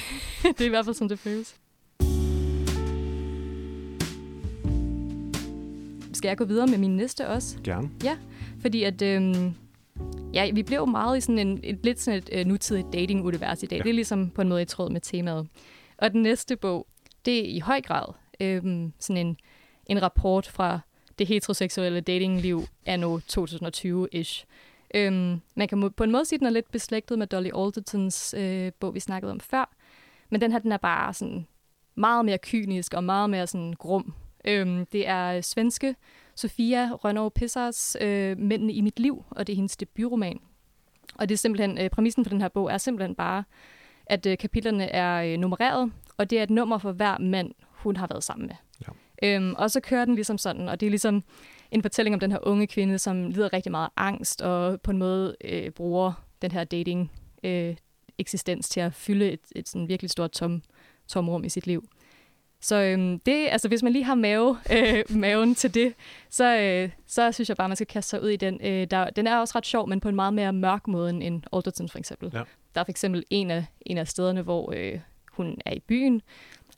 [0.58, 1.56] det er i hvert fald, som det føles.
[6.13, 7.58] Skal jeg gå videre med min næste også?
[7.63, 7.89] Gerne.
[8.62, 9.53] Fordi at, øhm,
[10.34, 13.63] ja, vi bliver jo meget i sådan en, et lidt sådan et øh, nutidigt dating-univers
[13.63, 13.75] i dag.
[13.75, 13.77] Ja.
[13.77, 13.84] Ja.
[13.84, 15.47] Det er ligesom på en måde i tråd med temaet.
[15.97, 16.88] Og den næste bog,
[17.25, 18.06] det er i høj grad
[18.39, 19.38] øhm, sådan en,
[19.86, 20.79] en rapport fra
[21.19, 24.45] det heteroseksuelle datingliv anno 2020-ish.
[24.93, 28.36] Øhm, man kan på en måde sige, at den er lidt beslægtet med Dolly Aldertons
[28.38, 29.75] øh, bog, vi snakkede om før.
[30.29, 31.47] Men den her, den er bare sådan
[31.95, 34.13] meget mere kynisk og meget mere sådan grum.
[34.45, 35.95] Øhm, det er svenske
[36.36, 40.39] Sofia Rønnow Pissars øh, Mændene i mit liv, og det er hendes debutroman.
[41.15, 43.43] Og det er simpelthen, øh, præmissen for den her bog er simpelthen bare,
[44.06, 47.95] at øh, kapitlerne er øh, nummereret, og det er et nummer for hver mand, hun
[47.95, 48.56] har været sammen med.
[48.88, 48.91] Ja.
[49.23, 51.23] Øhm, og så kører den ligesom sådan, og det er ligesom
[51.73, 54.97] en fortælling om den her unge kvinde, som lider rigtig meget angst, og på en
[54.97, 57.12] måde øh, bruger den her dating
[57.43, 57.75] øh,
[58.17, 60.62] eksistens til at fylde et, et sådan virkelig stort tom,
[61.07, 61.88] tomrum i sit liv.
[62.62, 65.93] Så øhm, det, altså, hvis man lige har mave, øh, maven til det,
[66.29, 68.59] så, øh, så synes jeg bare, man skal kaste sig ud i den.
[68.63, 71.23] Øh, der, den er også ret sjov, men på en meget mere mørk måde end-
[71.23, 72.29] end Alderton for eksempel.
[72.33, 72.41] Ja.
[72.75, 74.99] Der er for eksempel en af, en af stederne, hvor øh,
[75.31, 76.21] hun er i byen.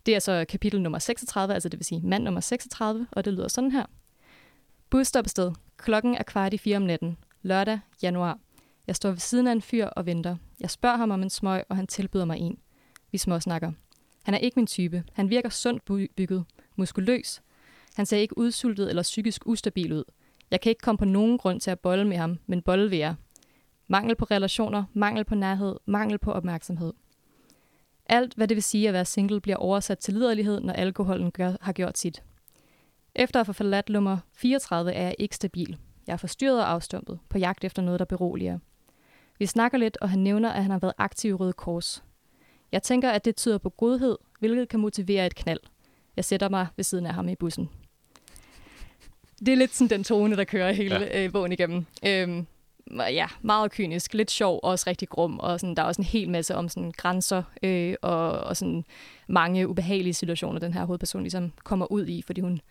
[0.05, 3.34] Det er så kapitel nummer 36, altså det vil sige mand nummer 36, og det
[3.34, 3.86] lyder sådan her.
[4.89, 5.52] Busstoppested.
[5.78, 7.17] Klokken er kvart i fire om natten.
[7.41, 8.39] Lørdag, januar.
[8.88, 10.36] Jeg står ved siden af en fyr og venter.
[10.60, 12.60] Jeg spørger ham om en smøg, og han tilbyder mig en.
[13.12, 13.71] Vi småsnakker.
[14.24, 15.04] Han er ikke min type.
[15.13, 16.45] Han virker sundt bygget,
[16.76, 17.41] muskuløs.
[17.95, 20.04] Han ser ikke udsultet eller psykisk ustabil ud.
[20.52, 23.00] Jeg kan ikke komme på nogen grund til at bolle med ham, men bolle vil
[23.00, 23.15] jeg.
[23.88, 26.93] Mangel på relationer, mangel på nærhed, mangel på opmærksomhed.
[28.06, 31.54] Alt, hvad det vil sige at være single, bliver oversat til liderlighed, når alkoholen gør,
[31.62, 32.24] har gjort sit.
[33.15, 35.78] Efter at få forladt nummer 34 er jeg ikke stabil.
[36.08, 38.60] Jeg er forstyrret og afstumpet, på jagt efter noget, der beroliger.
[39.39, 42.04] Vi snakker lidt, og han nævner, at han har været aktiv i Røde Kors.
[42.71, 45.60] Jeg tænker, at det tyder på godhed, hvilket kan motivere et knald.
[46.15, 47.69] Jeg sætter mig ved siden af ham i bussen.
[49.39, 51.25] Det er lidt sådan den tone, der kører hele ja.
[51.25, 51.86] øh, bogen igennem.
[52.06, 52.45] Øhm,
[52.97, 56.06] ja, meget kynisk, lidt sjov, og også rigtig grum, og sådan, der er også en
[56.06, 58.86] hel masse om sådan, grænser øh, og, og sådan,
[59.28, 62.62] mange ubehagelige situationer, den her hovedperson ligesom kommer ud i, fordi hun,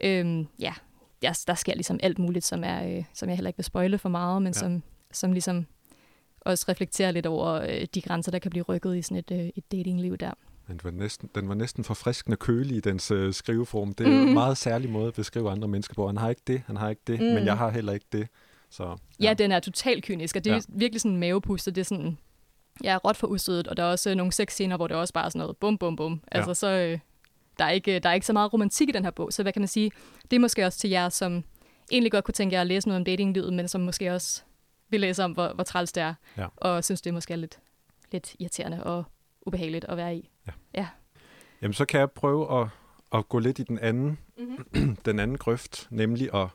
[0.00, 0.74] øh, ja,
[1.22, 3.98] der, der sker ligesom alt muligt, som, er, øh, som jeg heller ikke vil spoile
[3.98, 4.58] for meget, men Ja.
[4.58, 4.60] ja.
[4.60, 4.82] som,
[5.12, 5.66] som ligesom
[6.40, 9.38] også reflekterer lidt over øh, de grænser, der kan blive rykket i sådan et, øh,
[9.56, 10.30] et datingliv der.
[10.68, 13.92] Den var næsten, den var næsten forfriskende kølig i dens øh, skriveform.
[13.92, 14.28] Det er jo Mhm.
[14.28, 16.06] en meget særlig måde at beskrive andre mennesker på.
[16.06, 17.26] Han har ikke det, han har ikke det, mm.
[17.26, 17.44] men Mm.
[17.46, 18.28] jeg har heller ikke det.
[18.70, 20.60] Så, Ja, den er totalt kynisk, og det er Ja.
[20.68, 20.74] ja.
[20.78, 21.70] virkelig sådan en mavepuster.
[21.72, 22.18] Det er sådan,
[22.84, 25.24] jeg er råt for udstødet, og der er også nogle sexscener, hvor det også bare
[25.24, 26.12] er sådan noget bum, bum, bum.
[26.12, 26.38] Ja.
[26.38, 26.98] Altså, så øh,
[27.60, 29.52] der, er ikke, der er ikke så meget romantik i den her bog, så hvad
[29.52, 29.90] kan man sige?
[30.30, 31.44] Det er måske også til jer, som
[31.92, 34.42] egentlig godt kunne tænke jer at læse noget om datinglivet, men som måske også
[34.90, 36.46] vil læse om, hvor, hvor træls det er, Ja.
[36.56, 37.58] og synes, det måske er lidt,
[38.12, 39.04] lidt irriterende og
[39.46, 40.30] ubehageligt at være i.
[41.62, 42.68] Jamen, så kan jeg prøve at,
[43.14, 44.96] at gå lidt i den anden, Mm-hmm.
[45.06, 46.46] den anden grøft, nemlig at,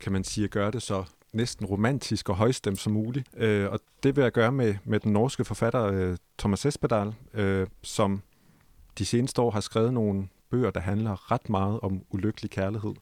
[0.00, 3.28] kan man sige, at gøre det så næsten romantisk og højstemt som muligt.
[3.36, 7.66] Øh, og det vil jeg gøre med, med den norske forfatter øh, Thomas Espedal, øh,
[7.82, 8.22] som
[8.98, 12.94] de seneste år har skrevet nogle bøger, der handler ret meget om ulykkelig kærlighed.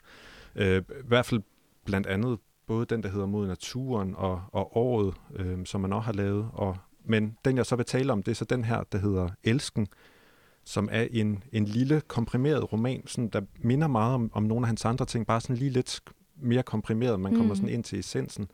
[0.57, 1.41] Øh, I hvert fald
[1.85, 6.05] blandt andet både den, der hedder Mod naturen og, og Året, øh, som man også
[6.05, 6.49] har lavet.
[6.53, 9.29] Og, men den, jeg så vil tale om, det er så den her, der hedder
[9.45, 9.87] Elsken,
[10.65, 14.67] som er en, en lille komprimeret roman, sådan, der minder meget om, om nogle af
[14.67, 16.01] hans andre ting, bare sådan lige lidt
[16.37, 17.21] mere komprimeret.
[17.21, 17.57] Man kommer Mm.
[17.57, 18.49] sådan ind til essensen.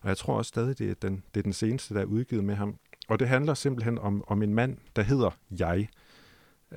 [0.00, 2.44] Og jeg tror også stadig, det er den, det er den seneste, der er udgivet
[2.44, 2.76] med ham.
[3.08, 5.88] Og det handler simpelthen om, om en mand, der hedder Jeg.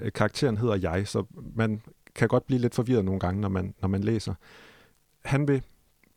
[0.02, 1.24] Øh, Karakteren hedder Jeg, så
[1.56, 1.82] man
[2.16, 4.34] kan godt blive lidt forvirret nogle gange, når man, når man læser.
[5.26, 5.62] Han vil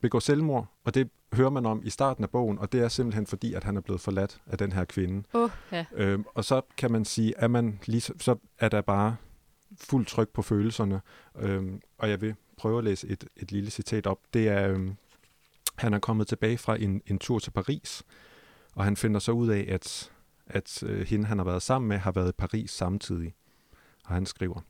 [0.00, 3.26] begå selvmord, og det hører man om i starten af bogen, og det er simpelthen
[3.26, 5.22] fordi, at han er blevet forladt af den her kvinde.
[5.32, 5.84] Oh, ja.
[5.92, 9.16] Øhm, og så kan man sige, at man lige, så- så er der bare
[9.80, 11.00] fuld tryk på følelserne.
[11.38, 14.18] Øhm, og jeg vil prøve at læse et, et lille citat op.
[14.34, 14.94] Det er, øhm,
[15.76, 18.02] han er kommet tilbage fra en, en tur til Paris,
[18.74, 20.12] og han finder så ud af, at,
[20.46, 23.34] at øh, hende, han har været sammen med, har været i Paris samtidig.
[24.08, 24.60] Og han skriver,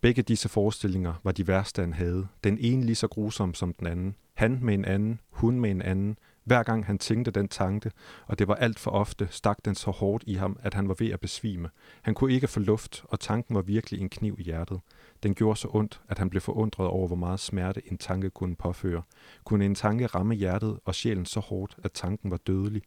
[0.00, 2.28] Begge disse forestillinger var de værste, han havde.
[2.44, 4.14] Den ene lige så grusom som den anden.
[4.34, 6.18] Han med en anden, hun med en anden.
[6.44, 7.90] Hver gang han tænkte den tanke,
[8.26, 10.96] og det var alt for ofte, stak den så hårdt i ham, at han var
[10.98, 11.68] ved at besvime.
[12.02, 14.80] Han kunne ikke få luft, og tanken var virkelig en kniv i hjertet.
[15.22, 18.56] Den gjorde så ondt, at han blev forundret over, hvor meget smerte en tanke kunne
[18.56, 19.02] påføre.
[19.44, 22.82] Kunne en tanke ramme hjertet og sjælen så hårdt, at tanken var dødelig?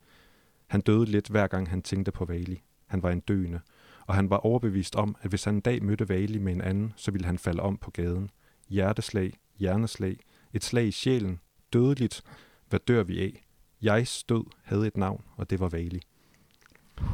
[0.68, 2.62] Han døde lidt hver gang han tænkte på Vali.
[2.88, 3.60] Han var en døende
[4.08, 6.94] og han var overbevist om, at hvis han en dag mødte Vali med en anden,
[6.96, 8.30] så ville han falde om på gaden.
[8.70, 10.18] Hjerteslag, hjerneslag,
[10.54, 11.40] et slag i sjælen,
[11.74, 12.24] dødeligt.
[12.70, 13.46] Hvad dør vi af?
[13.82, 16.02] Jeg stød havde et navn, og det var Vali.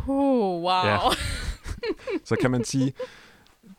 [0.08, 0.86] Oh, wow.
[0.86, 0.98] Ja.
[2.30, 2.94] så kan man sige,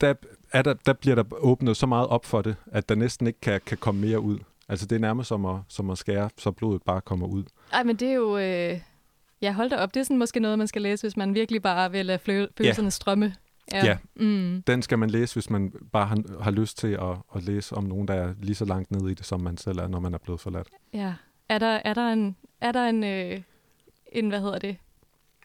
[0.00, 0.14] der,
[0.52, 3.40] er der, der bliver der åbnet så meget op for det, at der næsten ikke
[3.40, 4.38] kan, kan komme mere ud.
[4.68, 7.44] Altså det er nærmest som at, som at skære, så blodet bare kommer ud.
[7.72, 8.38] Ej, men det er jo...
[8.38, 8.80] Øh...
[9.42, 9.94] Ja, hold da op.
[9.94, 12.86] Det er sådan måske noget, man skal læse, hvis man virkelig bare vil lade følelserne
[12.86, 12.90] ja.
[12.90, 13.34] strømme.
[13.72, 13.96] Ja, ja.
[14.16, 14.62] Mm.
[14.66, 17.84] den skal man læse, hvis man bare har, har lyst til at, at læse om
[17.84, 20.14] nogen, der er lige så langt nede i det, som man selv er, når man
[20.14, 20.68] er blevet forladt.
[20.92, 21.14] Ja.
[21.48, 23.40] Er der, er der en, er der en, øh,
[24.12, 24.76] en hvad hedder det,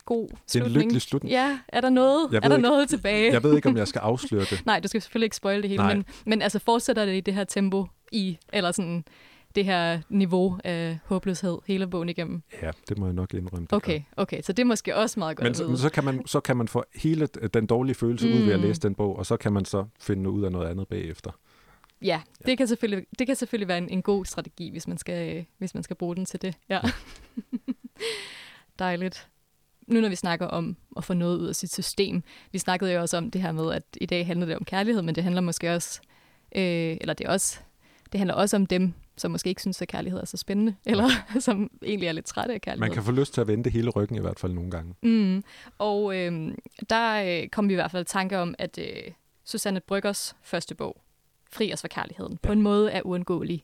[0.06, 0.48] god slutning.
[0.48, 1.32] Det er en lykkelig slutning.
[1.32, 3.34] Ja, er der noget, er der ikke, noget tilbage?
[3.34, 4.66] Jeg ved ikke, om jeg skal afsløre det.
[4.66, 7.34] Nej, du skal selvfølgelig ikke spoil det hele, men, men altså fortsætter det i det
[7.34, 9.06] her tempo i, eller sådan
[9.56, 12.42] det her niveau af håbløshed hele bogen igennem?
[12.62, 13.68] Ja, det må jeg nok indrømme.
[13.72, 16.28] Okay, okay, så det er måske også meget godt Men, så, men så, kan man,
[16.28, 18.34] så kan man få hele den dårlige følelse mm.
[18.34, 18.66] ud ved at mm.
[18.66, 21.32] læse den bog, og så kan man så finde ud af noget andet bagefter.
[22.02, 22.22] Ja, ja.
[22.46, 25.74] Det, kan selvfølgelig, det kan selvfølgelig være en, en god strategi, hvis man, skal, hvis
[25.74, 26.56] man skal bruge den til det.
[26.70, 26.80] Ja.
[28.80, 29.28] Dejligt
[29.88, 33.02] nu når vi snakker om at få noget ud af sit system, vi snakkede jo
[33.02, 35.42] også om det her med, at i dag handler det om kærlighed, men det handler
[35.42, 36.02] måske også,
[36.56, 37.60] øh, eller det, er også,
[38.12, 41.10] det handler også om dem, som måske ikke synes, at kærlighed er så spændende, eller
[41.40, 42.80] som egentlig er lidt trætte af kærlighed.
[42.80, 44.96] Man kan få lyst til at vende hele ryggen i hvert fald nogle gange.
[45.04, 45.44] Mm.
[45.78, 46.52] Og øh,
[46.90, 49.12] der øh, kom vi i hvert fald tanke om, at øh,
[49.46, 51.02] Susanne Bryggers første bog,
[51.52, 52.48] Fri os for kærligheden, ja.
[52.48, 53.64] på en måde er uundgåelig.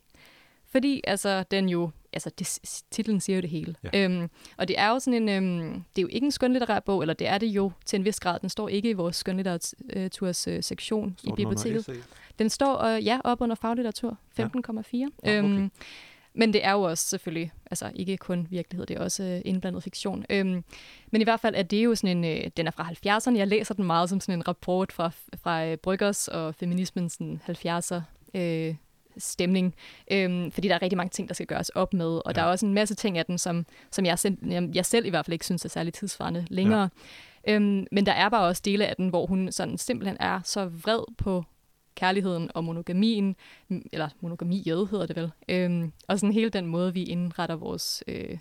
[0.66, 2.60] Fordi altså, den jo altså det,
[2.92, 3.76] titlen siger jo det hele.
[3.94, 4.04] Ja.
[4.06, 7.02] Øhm, og det er jo sådan en, øhm, det er jo ikke en skønlitterær bog,
[7.02, 8.40] eller det er det jo til en vis grad.
[8.40, 12.04] Den står ikke i vores skønlitteraturs øh, sektion står i biblioteket.
[12.40, 14.42] Den står øh, ja op under faglitteratur 15,4.
[14.44, 14.44] Ja.
[14.44, 15.44] Ja, okay.
[15.44, 15.72] øhm,
[16.34, 19.84] men det er jo også selvfølgelig, altså ikke kun virkelighed, det er også øh, indblandet
[19.84, 20.26] fiktion.
[20.30, 20.64] Øhm,
[21.12, 23.38] men i hvert fald er det jo sådan en, øh, den er fra 70'erne.
[23.38, 27.18] Jeg læser den meget som sådan en rapport fra, fra øh, Bryggers og feminismens
[27.50, 28.02] 70'er
[28.34, 28.76] øh,
[29.18, 29.76] stemning,
[30.12, 32.32] øhm, fordi der er rigtig mange ting, der skal gøres op med, og ja.
[32.32, 34.38] der er også en masse ting af den, som, som jeg, selv,
[34.74, 36.90] jeg selv i hvert fald ikke synes er særlig tidsvarende længere.
[37.48, 37.54] Ja.
[37.54, 40.66] Øhm, men der er bare også dele af den, hvor hun sådan simpelthen er så
[40.66, 41.44] vred på
[41.96, 43.36] kærligheden og monogamien,
[43.70, 48.38] eller monogamiet hedder det vel, øhm, og sådan hele den måde, vi indretter vores, øh,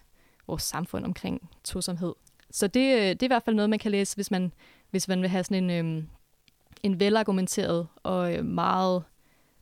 [0.47, 2.15] vores samfund omkring tosomhed.
[2.51, 4.53] Så det, øh, det er i hvert fald noget, man kan læse, hvis man,
[4.91, 6.05] hvis man vil have sådan en, øh,
[6.83, 9.03] en velargumenteret og øh, meget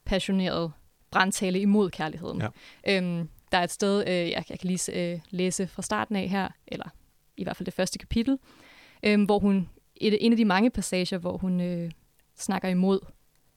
[0.04, 0.72] passioneret
[1.10, 2.42] brandtale imod kærligheden.
[2.42, 2.48] Ja.
[2.96, 6.28] Øhm, der er et sted, øh, jeg, jeg kan lige øh, læse fra starten af
[6.28, 6.88] her, eller
[7.36, 8.38] i hvert fald det første kapitel,
[9.02, 11.90] øh, hvor hun, et, en af de mange passager, hvor hun øh,
[12.36, 13.00] snakker imod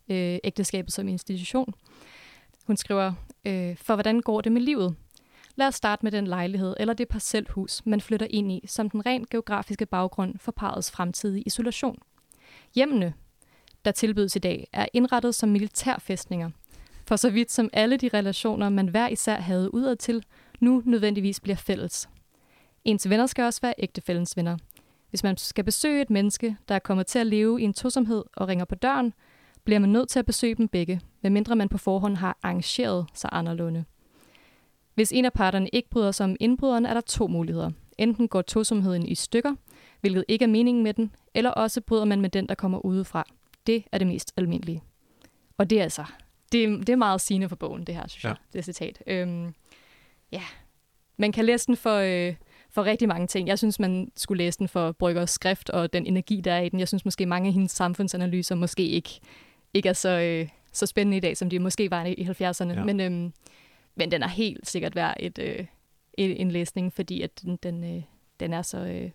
[0.10, 1.74] øh, ægteskabet som institution.
[2.68, 3.14] Hun skriver,
[3.46, 4.96] øh, for hvordan går det med livet?
[5.56, 9.06] Lad os starte med den lejlighed eller det parcelhus, man flytter ind i, som den
[9.06, 11.98] rent geografiske baggrund for parets fremtidige isolation.
[12.76, 13.14] Hjemmene,
[13.86, 16.50] der tilbydes i dag, er indrettet som militærfæstninger,
[17.12, 20.24] for så vidt som alle de relationer, man hver især havde udad til,
[20.60, 22.10] nu nødvendigvis bliver fælles.
[22.86, 24.58] Ens venner skal også være ægtefællens venner.
[25.10, 28.24] Hvis man skal besøge et menneske, der er kommet til at leve i en tosomhed
[28.34, 29.14] og ringer på døren,
[29.64, 33.30] bliver man nødt til at besøge dem begge, medmindre man på forhånd har arrangeret sig
[33.34, 33.86] anderledes.
[34.94, 37.72] Hvis en af parterne ikke bryder sig om indbryderen, er der to muligheder.
[37.98, 39.56] Enten går tosomheden i stykker,
[40.02, 43.26] hvilket ikke er meningen med den, eller også bryder man med den, der kommer udefra.
[43.68, 44.84] Det er det mest almindelige.
[45.58, 46.06] Og det er altså
[46.52, 48.30] det, det er meget sigende for bogen, det her, synes ja.
[48.30, 49.04] jeg, det citat.
[49.08, 49.54] Øhm,
[50.32, 50.44] ja,
[51.18, 52.36] man kan læse den for, øh,
[52.70, 53.48] for rigtig mange ting.
[53.48, 56.70] Jeg synes, man skulle læse den for Bryggers skrift og den energi, der er i
[56.70, 56.80] den.
[56.80, 59.20] Jeg synes måske, mange af hendes samfundsanalyser måske ikke,
[59.74, 62.74] ikke er så, øh, så spændende i dag, som de måske var i 70'erne.
[62.74, 62.84] Ja.
[62.84, 63.34] Men, øhm,
[63.96, 65.66] men den er helt sikkert værd et, øh,
[66.14, 68.04] et, en læsning, fordi at den, den, øh,
[68.40, 69.12] den er så, øh,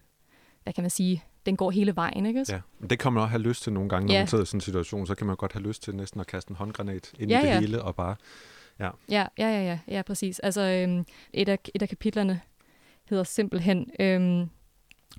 [0.63, 2.45] hvad kan man sige, den går hele vejen, ikke?
[2.49, 4.21] Ja, men det kan man også have lyst til nogle gange, når ja.
[4.21, 6.27] man sidder i sådan en situation, så kan man godt have lyst til næsten at
[6.27, 7.61] kaste en håndgranat ind ja, i det ja.
[7.61, 8.17] hele og bare...
[8.79, 10.39] Ja, ja, ja, ja, ja, ja præcis.
[10.39, 12.41] Altså, øhm, et, af, et af kapitlerne
[13.05, 14.49] hedder simpelthen øhm,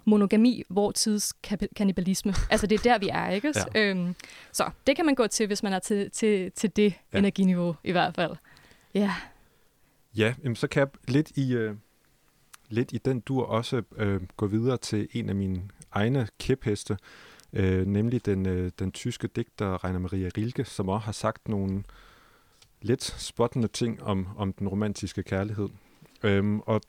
[0.06, 1.34] monogami, hvor tids
[1.76, 2.34] kannibalisme.
[2.52, 3.54] altså, det er der, vi er, ikke?
[3.76, 3.82] Ja.
[3.82, 4.16] Øhm,
[4.52, 7.18] så det kan man gå til, hvis man er til, til, til det ja.
[7.18, 8.36] energiniveau, i hvert fald.
[8.94, 9.14] Ja.
[10.18, 11.54] Ja, jamen, så kan jeg lidt i...
[11.54, 11.76] Øh
[12.70, 16.98] lidt i den dur også øh, gå videre til en af mine egne kæpheste,
[17.54, 21.84] øh, nemlig den, øh, den tyske digter Rainer Maria Rilke, som også har sagt nogle
[22.82, 25.70] lidt spottende ting om, om den romantiske kærlighed.
[26.24, 26.82] Øhm, og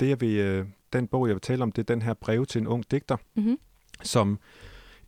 [0.00, 2.46] det, jeg vil, øh, den bog, jeg vil tale om, det er den her brev
[2.46, 3.58] til en ung digter, mm-hmm.
[4.02, 4.38] som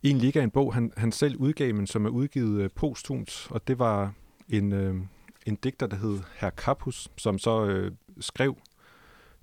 [0.03, 3.47] egentlig ikke er en bog, han, han selv udgav, men som er udgivet øh, posthumt,
[3.49, 4.13] og det var
[4.49, 4.95] en, øh,
[5.45, 8.57] en digter, der hed Herr Kappus, som så øh, skrev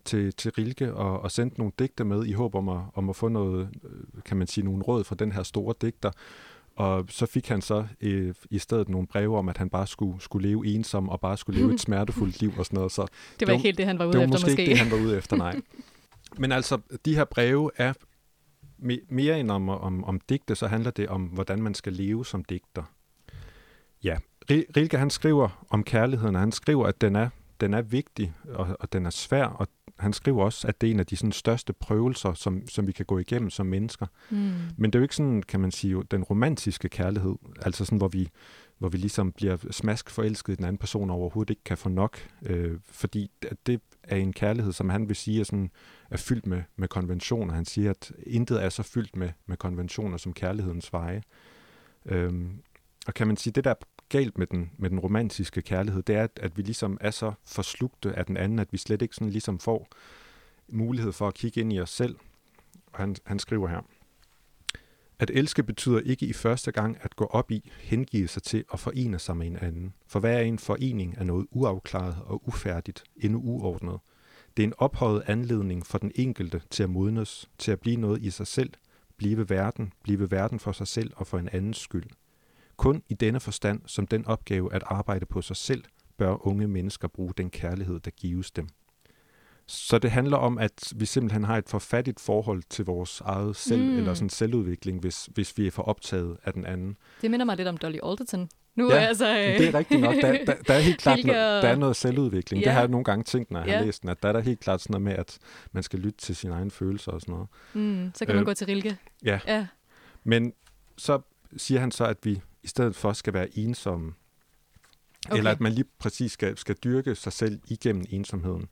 [0.06, 3.16] til, til Rilke og, og sendte nogle digte med i håb om at, om at
[3.16, 6.10] få noget, øh, kan man sige, nogle råd fra den her store digter.
[6.76, 10.20] Og så fik han så øh, i stedet nogle breve om, at han bare skulle,
[10.20, 12.92] skulle leve ensom og bare skulle leve et smertefuldt liv og sådan noget.
[12.92, 14.46] Så det var, det var ikke helt det, han var ude det var efter, måske.
[14.50, 14.62] måske.
[14.62, 15.60] ikke det, han var ude efter, nej.
[16.40, 17.92] Men altså, de her breve er
[18.78, 22.26] me- mere end om, om, om digte, så handler det om, hvordan man skal leve
[22.26, 22.82] som digter.
[24.04, 24.16] Ja,
[24.50, 27.28] Rilke han skriver om kærligheden, og han skriver, at den er,
[27.60, 30.90] den er vigtig, og, og den er svær, og han skriver også, at det er
[30.90, 34.06] en af de sådan, største prøvelser, som, som vi kan gå igennem som mennesker.
[34.30, 34.52] Mm.
[34.76, 38.08] Men det er jo ikke sådan, kan man sige, den romantiske kærlighed, altså sådan, hvor
[38.08, 38.28] vi,
[38.78, 41.88] hvor vi ligesom bliver smask forelsket i den anden person og overhovedet ikke kan få
[41.88, 43.30] nok, øh, fordi
[43.66, 45.70] det er en kærlighed, som han vil sige er, sådan,
[46.10, 47.54] er fyldt med, med konventioner.
[47.54, 51.22] Han siger, at intet er så fyldt med, med konventioner som kærlighedens veje.
[52.06, 52.62] Øhm,
[53.06, 53.74] og kan man sige, det der er
[54.08, 57.32] galt med den, med den romantiske kærlighed, det er, at, at vi ligesom er så
[57.44, 59.88] forslugte af den anden, at vi slet ikke sådan ligesom får
[60.68, 62.16] mulighed for at kigge ind i os selv.
[62.92, 63.80] Og han, han skriver her,
[65.18, 68.80] at elske betyder ikke i første gang at gå op i, hengive sig til og
[68.80, 69.94] forene sig med en anden.
[70.06, 73.98] For hvad er en forening af noget uafklaret og ufærdigt, endnu uordnet?
[74.56, 78.22] Det er en ophøjet anledning for den enkelte til at modnes, til at blive noget
[78.22, 78.70] i sig selv,
[79.16, 82.06] blive verden, blive verden for sig selv og for en andens skyld.
[82.76, 85.84] Kun i denne forstand, som den opgave at arbejde på sig selv,
[86.18, 88.68] bør unge mennesker bruge den kærlighed, der gives dem.
[89.66, 93.82] Så det handler om, at vi simpelthen har et forfattigt forhold til vores eget selv,
[93.82, 93.96] mm.
[93.96, 96.96] eller sådan selvudvikling, hvis, hvis vi er for optaget af den anden.
[97.22, 98.48] Det minder mig lidt om Dolly Alderton.
[98.74, 99.58] Nu ja, er altså, øh...
[99.58, 100.14] det er rigtigt nok.
[100.14, 102.62] Der, der, der er helt klart noget, der er noget selvudvikling.
[102.62, 102.64] Ja.
[102.64, 103.76] Det har jeg nogle gange tænkt, når jeg ja.
[103.76, 105.38] har læst den, at der er der helt klart sådan noget med, at
[105.72, 107.48] man skal lytte til sine egne følelser og sådan noget.
[107.72, 108.96] Mm, så kan man øh, gå til Rilke.
[109.24, 109.40] Ja.
[109.46, 109.66] ja.
[110.24, 110.52] Men
[110.96, 111.20] så
[111.56, 114.14] siger han så, at vi i stedet for skal være ensomme.
[115.26, 115.38] Okay.
[115.38, 118.68] Eller at man lige præcis skal, skal dyrke sig selv igennem ensomheden.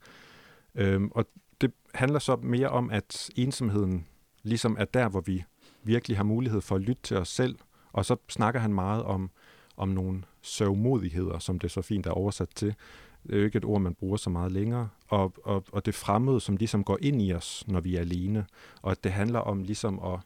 [0.74, 1.26] Øhm, og
[1.61, 4.07] det handler så mere om, at ensomheden
[4.42, 5.44] ligesom er der, hvor vi
[5.83, 7.59] virkelig har mulighed for at lytte til os selv.
[7.92, 9.30] Og så snakker han meget om,
[9.76, 12.74] om nogle sørgmodigheder, som det så fint er oversat til.
[13.22, 14.88] Det er jo ikke et ord, man bruger så meget længere.
[15.09, 18.46] Og, og, og det fremmede, som ligesom går ind i os, når vi er alene.
[18.83, 20.20] Og at det handler om ligesom at,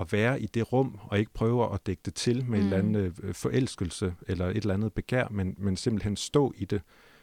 [0.00, 2.54] at være i det rum, og ikke prøve at dække det til med mm.
[2.54, 6.64] en eller anden øh, forelskelse, eller et eller andet begær, men, men simpelthen stå i
[6.64, 6.82] det,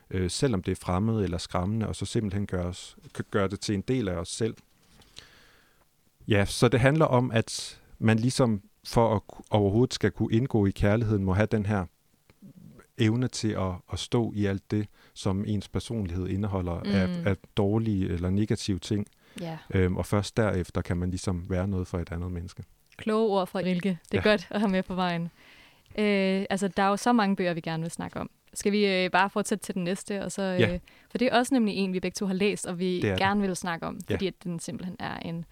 [0.09, 2.97] øh, selvom det er fremmed eller skræmmende, og så simpelthen gøre, os,
[3.31, 4.55] gøre det til en del af os selv.
[6.27, 10.71] Ja, så det handler om, at man ligesom for at overhovedet skal kunne indgå i
[10.71, 11.85] kærligheden, må have den her
[12.97, 16.89] evne til at, at stå i alt det, som ens personlighed indeholder mm.
[16.89, 19.07] af, af dårlige eller negative ting.
[19.41, 19.57] Yeah.
[19.73, 22.63] Øhm, og først derefter kan man ligesom være noget for et andet menneske.
[22.97, 23.99] Kloge ord fra Rilke.
[24.11, 24.29] Det er ja.
[24.29, 25.29] godt at have med på vejen.
[25.97, 28.29] Øh, altså, der er jo så mange bøger, vi gerne vil snakke om.
[28.53, 30.23] Skal vi øh, bare fortsætte til den næste?
[30.23, 30.79] Og så, øh, ja.
[31.11, 33.47] For det er også nemlig en, vi begge to har læst, og vi gerne det.
[33.47, 34.27] vil snakke om, fordi ja.
[34.27, 35.45] at den simpelthen er en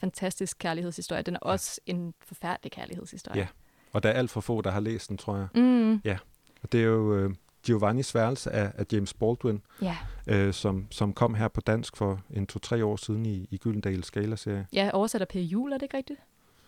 [0.00, 1.22] fantastisk kærlighedshistorie.
[1.22, 1.50] Den er ja.
[1.50, 3.40] også en forfærdelig kærlighedshistorie.
[3.40, 3.46] Ja,
[3.92, 5.46] og der er alt for få, der har læst den, tror jeg.
[5.54, 6.00] Mm.
[6.04, 6.16] Ja,
[6.62, 9.96] og det er jo øh, Giovannis værelse af, af James Baldwin, ja.
[10.26, 14.04] øh, som, som kom her på dansk for en to-tre år siden i, i Gyldendal
[14.04, 14.66] Skala-serie.
[14.72, 16.20] Ja, oversætter Per Jul, er det ikke rigtigt?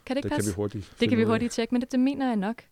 [0.07, 0.51] Kan det ikke det passe?
[0.51, 2.63] kan vi hurtigt Det kan vi hurtigt tjekke, men det, det mener jeg nok.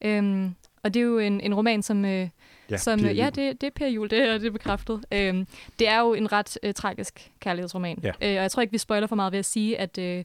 [0.00, 2.04] Øhm, og det er jo en, en roman, som...
[2.04, 2.28] Øh,
[2.70, 5.04] ja, som, øh, ja det, det er Per Jul, det er, det er bekræftet.
[5.12, 5.46] Øhm,
[5.78, 7.98] det er jo en ret øh, tragisk kærlighedsroman.
[8.02, 8.08] Ja.
[8.08, 10.24] Øh, og jeg tror ikke, vi spoiler for meget ved at sige, at øh,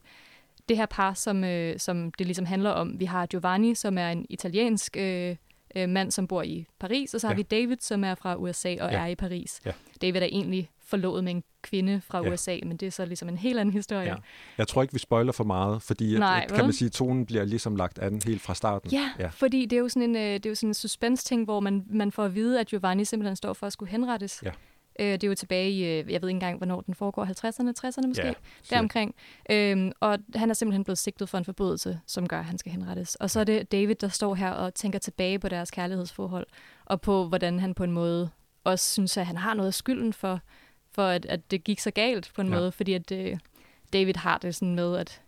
[0.68, 4.08] det her par, som, øh, som det ligesom handler om, vi har Giovanni, som er
[4.08, 5.36] en italiensk øh,
[5.76, 7.36] øh, mand, som bor i Paris, og så har Ja.
[7.36, 8.98] vi David, som er fra USA og Ja.
[8.98, 9.60] er i Paris.
[9.64, 9.72] Ja.
[10.02, 12.32] David er egentlig forlovet med en kvinde fra Ja.
[12.32, 14.08] USA, men det er så ligesom en helt anden historie.
[14.08, 14.14] Ja.
[14.58, 17.44] Jeg tror ikke, vi spoiler for meget, fordi Nej, at, kan man sige, tonen bliver
[17.44, 18.90] ligesom lagt an helt fra starten.
[18.90, 19.26] Ja, Ja.
[19.28, 21.84] fordi det er jo sådan en, øh, det er jo sådan en suspense-ting, hvor man,
[21.90, 24.42] man får at vide, at Giovanni simpelthen står for at skulle henrettes.
[24.44, 24.50] Ja.
[24.98, 27.72] Øh, det er jo tilbage i, øh, jeg ved ikke engang, hvornår den foregår, 50'erne,
[27.86, 28.26] 60'erne måske?
[28.26, 28.32] Ja,
[28.70, 29.14] deromkring.
[29.50, 32.72] Øhm, og han er simpelthen blevet sigtet for en forbrydelse, som gør, at han skal
[32.72, 33.14] henrettes.
[33.14, 36.46] Og så er det David, der står her og tænker tilbage på deres kærlighedsforhold,
[36.84, 38.30] og på, hvordan han på en måde
[38.64, 40.40] også synes, at han har noget af skylden for,
[40.92, 42.54] for at, at det gik så galt på en Ja.
[42.54, 43.38] måde, fordi at øh,
[43.92, 45.22] David har det sådan med, at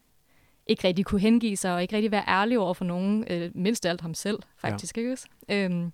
[0.66, 3.87] ikke rigtig kunne hengive sig, og ikke rigtig være ærlig over for nogen, øh, mindst
[3.87, 4.98] alt ham selv, faktisk.
[4.98, 5.12] Ikke?
[5.12, 5.26] også?
[5.48, 5.92] Øhm,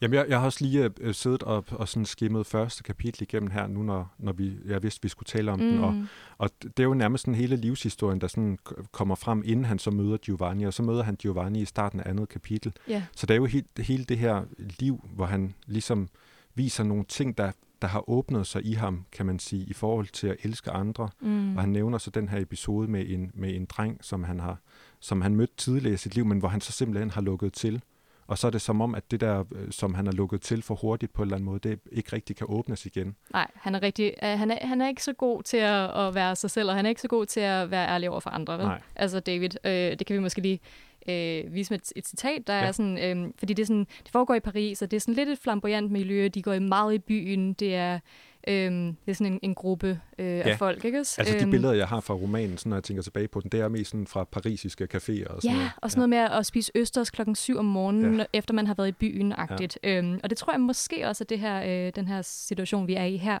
[0.00, 3.50] Jamen, jeg, jeg har også lige øh, siddet og, og sådan skimmet første kapitel igennem
[3.50, 5.70] her, nu når, når vi, jeg vidste, vi skulle tale om mm.
[5.70, 5.78] den.
[5.78, 6.06] Og,
[6.38, 8.58] og det er jo nærmest sådan hele livshistorien, der sådan
[8.92, 12.10] kommer frem, inden han så møder Giovanni, og så møder han Giovanni i starten af
[12.10, 12.72] andet kapitel.
[12.88, 13.02] ja.
[13.16, 14.42] Så det er jo helt, hele det her
[14.80, 16.08] liv, hvor han ligesom
[16.54, 20.06] viser nogle ting, der, der har åbnet sig i ham, kan man sige, i forhold
[20.06, 21.08] til at elske andre.
[21.20, 21.56] Mm.
[21.56, 24.58] Og han nævner så den her episode med en, med en dreng, som han har
[25.04, 27.82] som han mødte tidligere i sit liv, men hvor han så simpelthen har lukket til
[28.26, 30.62] Og så er det som om, at det der, øh, som han har lukket til
[30.62, 33.16] for hurtigt på en eller anden måde, det ikke rigtig kan åbnes igen.
[33.32, 36.14] Nej, han er, rigtig, uh, han er, han er ikke så god til at, at
[36.14, 38.30] være sig selv, og han er ikke så god til at være ærlig over for
[38.30, 38.58] andre.
[38.58, 38.66] Vel?
[38.66, 38.80] Nej.
[38.96, 40.60] Altså David, øh, det kan vi måske lige
[41.08, 42.66] øh, vise med et, et citat, der ja.
[42.66, 45.14] er sådan, øh, fordi det, er sådan, det foregår i Paris, og det er sådan
[45.14, 48.00] lidt et flamboyant miljø, de går meget i byen, det er,
[48.48, 50.32] øh, det er sådan en, en gruppe øh, ja.
[50.40, 50.98] af folk, ikke?
[50.98, 53.50] Altså de Øhm, billeder, jeg har fra romanen, sådan, når jeg tænker tilbage på den,
[53.50, 55.70] det er mest sådan fra parisiske caféer og sådan Ja, noget.
[55.82, 58.18] og sådan noget med at spise østers klokken 7 om morgenen, Ja.
[58.18, 58.24] ja.
[58.38, 59.78] efter man har været i byen-agtigt.
[59.84, 59.98] Ja.
[59.98, 62.94] Øhm, og det tror jeg måske også er det her, øh, den her situation, vi
[62.94, 63.38] er i her,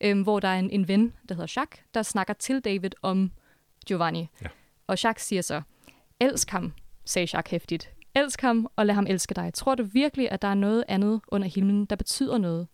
[0.00, 3.30] øhm, hvor der er en, en ven, der hedder Jacques, der snakker til David om
[3.86, 4.28] Giovanni.
[4.42, 4.46] Ja.
[4.86, 5.62] Og Jacques siger så,
[6.20, 6.72] elsk ham,
[7.04, 7.90] sagde Jacques hæftigt.
[8.14, 9.54] Elsk ham, og lad ham elske dig.
[9.54, 12.66] Tror du virkelig, at der er noget andet under himlen, der betyder noget?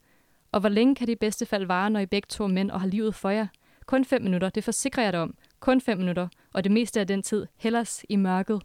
[0.52, 2.70] Og hvor længe kan det i bedste fald vare, når I begge to er mænd
[2.70, 3.46] og har livet for jer?
[3.86, 5.34] Kun fem minutter, det forsikrer jeg dig om.
[5.60, 8.62] Kun fem minutter, og det meste af den tid hellers i mørket.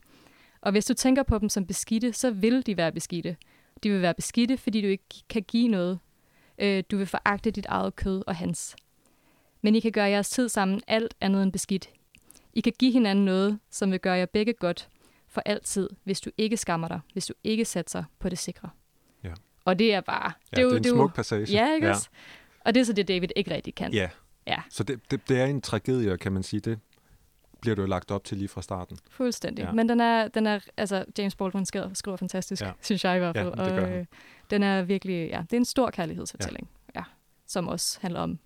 [0.62, 3.38] Og hvis du tænker på dem som beskidte, så vil de være beskidte.
[3.84, 6.00] De vil være beskidte, fordi du ikke kan give noget.
[6.58, 8.76] Øh, du vil foragte dit eget kød og hans.
[9.62, 11.90] Men I kan gøre jeres tid sammen alt andet end beskidt.
[12.54, 14.90] I kan give hinanden noget, som vil gøre jer begge godt
[15.28, 18.70] for altid, hvis du ikke skammer dig, hvis du ikke satser på det sikre.
[19.66, 19.70] Ja.
[19.72, 20.32] Og det er bare...
[20.58, 21.52] Ja, det er en smuk passage.
[21.52, 21.94] Ja, ikke ja.
[21.94, 22.10] også?
[22.66, 23.94] Og det er så det, David ikke rigtig kan.
[23.94, 24.10] Ja.
[24.48, 24.62] Ja.
[24.70, 26.60] Så det, det, det er en tragedie, kan man sige.
[26.60, 26.80] Det
[27.62, 28.98] bliver du jo lagt op til lige fra starten.
[29.10, 29.64] Fuldstændig.
[29.64, 29.68] Ja.
[29.68, 29.74] Ja.
[29.74, 32.68] Men den er, den er, altså James Baldwin skriver, skriver fantastisk, Ja.
[32.68, 32.74] ja.
[32.82, 33.52] synes jeg i hvert Ja, fald.
[33.52, 34.06] det gør og, øh,
[34.50, 37.00] den er virkelig, ja, det er en stor kærlighedsfortælling, ja.
[37.00, 37.04] ja.
[37.48, 38.40] som også handler om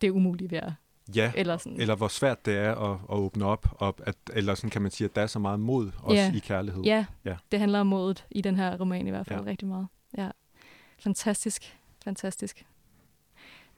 [0.00, 0.72] det umulige ved at,
[1.16, 1.80] Ja, eller sådan.
[1.80, 4.90] eller hvor svært det er at, at åbne op, og at, eller sådan kan man
[4.90, 6.32] sige, at der er så meget mod også Ja.
[6.34, 6.82] i kærlighed.
[6.82, 7.36] Ja, Ja.
[7.52, 9.44] det handler om modet i den her roman i hvert fald Ja.
[9.44, 9.50] ja.
[9.50, 9.86] rigtig meget.
[10.18, 10.28] Ja.
[10.98, 12.66] Fantastisk, fantastisk.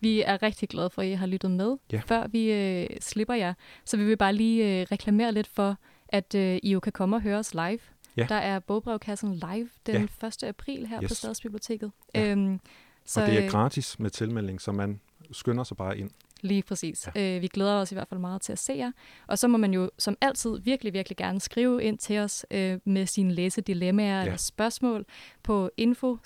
[0.00, 1.76] Vi er rigtig glade for, at I har lyttet med.
[1.92, 2.00] Ja.
[2.06, 3.54] Før vi øh, slipper jer,
[3.84, 5.76] så vil vi bare lige øh, reklamere lidt for,
[6.08, 7.78] at øh, I jo kan komme og høre os live.
[8.16, 8.26] Ja.
[8.28, 10.26] Der er Bogbrevkassen live den Ja.
[10.26, 10.42] 1.
[10.42, 11.10] april her Yes.
[11.10, 11.92] på Stadsbiblioteket.
[12.14, 12.30] Ja.
[12.30, 12.60] Øhm,
[13.04, 15.00] så, og det er øh, gratis med tilmelding, så man
[15.32, 16.10] skynder sig bare ind.
[16.41, 17.09] Lige præcis.
[17.14, 17.37] Ja.
[17.37, 18.93] Øh, vi glæder os i hvert fald meget til at se jer.
[19.26, 22.78] Og så må man jo som altid virkelig, virkelig gerne skrive ind til os øh,
[22.84, 24.22] med sine læsedilemmaer ja.
[24.22, 25.05] eller spørgsmål
[25.43, 26.18] på info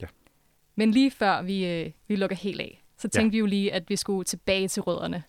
[0.00, 0.06] Ja.
[0.76, 3.30] Men lige før vi, øh, vi lukker helt af, så tænkte ja.
[3.30, 5.22] vi jo lige, at vi skulle tilbage til rødderne.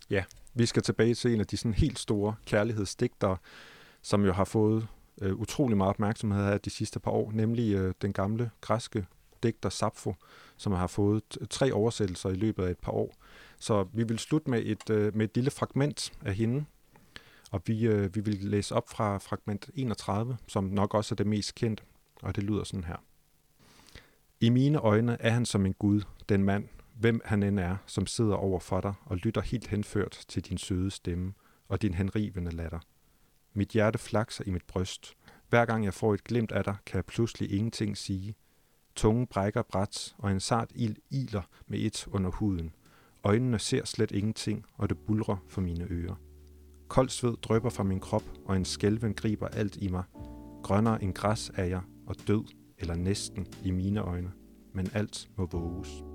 [0.53, 3.37] Vi skal tilbage til en af de sådan helt store kærlighedsdigtere,
[4.01, 4.87] som jo har fået
[5.21, 9.05] øh, utrolig meget opmærksomhed her de sidste par år, nemlig øh, den gamle græske
[9.45, 10.13] digter Sappho,
[10.57, 13.13] som har fået tre oversættelser i løbet af et par år.
[13.59, 16.65] Så vi vil slutte med et, øh, med et lille fragment af hende,
[17.51, 21.27] og vi, øh, vi vil læse op fra fragment 31, som nok også er det
[21.27, 21.83] mest kendte,
[22.21, 22.97] og det lyder sådan her.
[24.39, 26.67] I mine øjne er han som en gud, den mand,
[26.99, 30.57] hvem han end er, som sidder over for dig og lytter helt henført til din
[30.57, 31.33] søde stemme
[31.67, 32.79] og din henrivende latter.
[33.53, 35.13] Mit hjerte flakser i mit bryst.
[35.49, 38.35] Hver gang jeg får et glimt af dig, kan jeg pludselig ingenting sige.
[38.95, 42.71] Tungen brækker bræt, og en sart ild iler med et under huden.
[43.23, 46.15] Øjnene ser slet ingenting, og det bulrer for mine ører.
[46.87, 50.03] Kold sved drypper fra min krop, og en skælven griber alt i mig.
[50.63, 52.43] Grønnere end græs er jeg, og død,
[52.77, 54.31] eller næsten, i mine øjne.
[54.73, 56.14] Men alt må våges.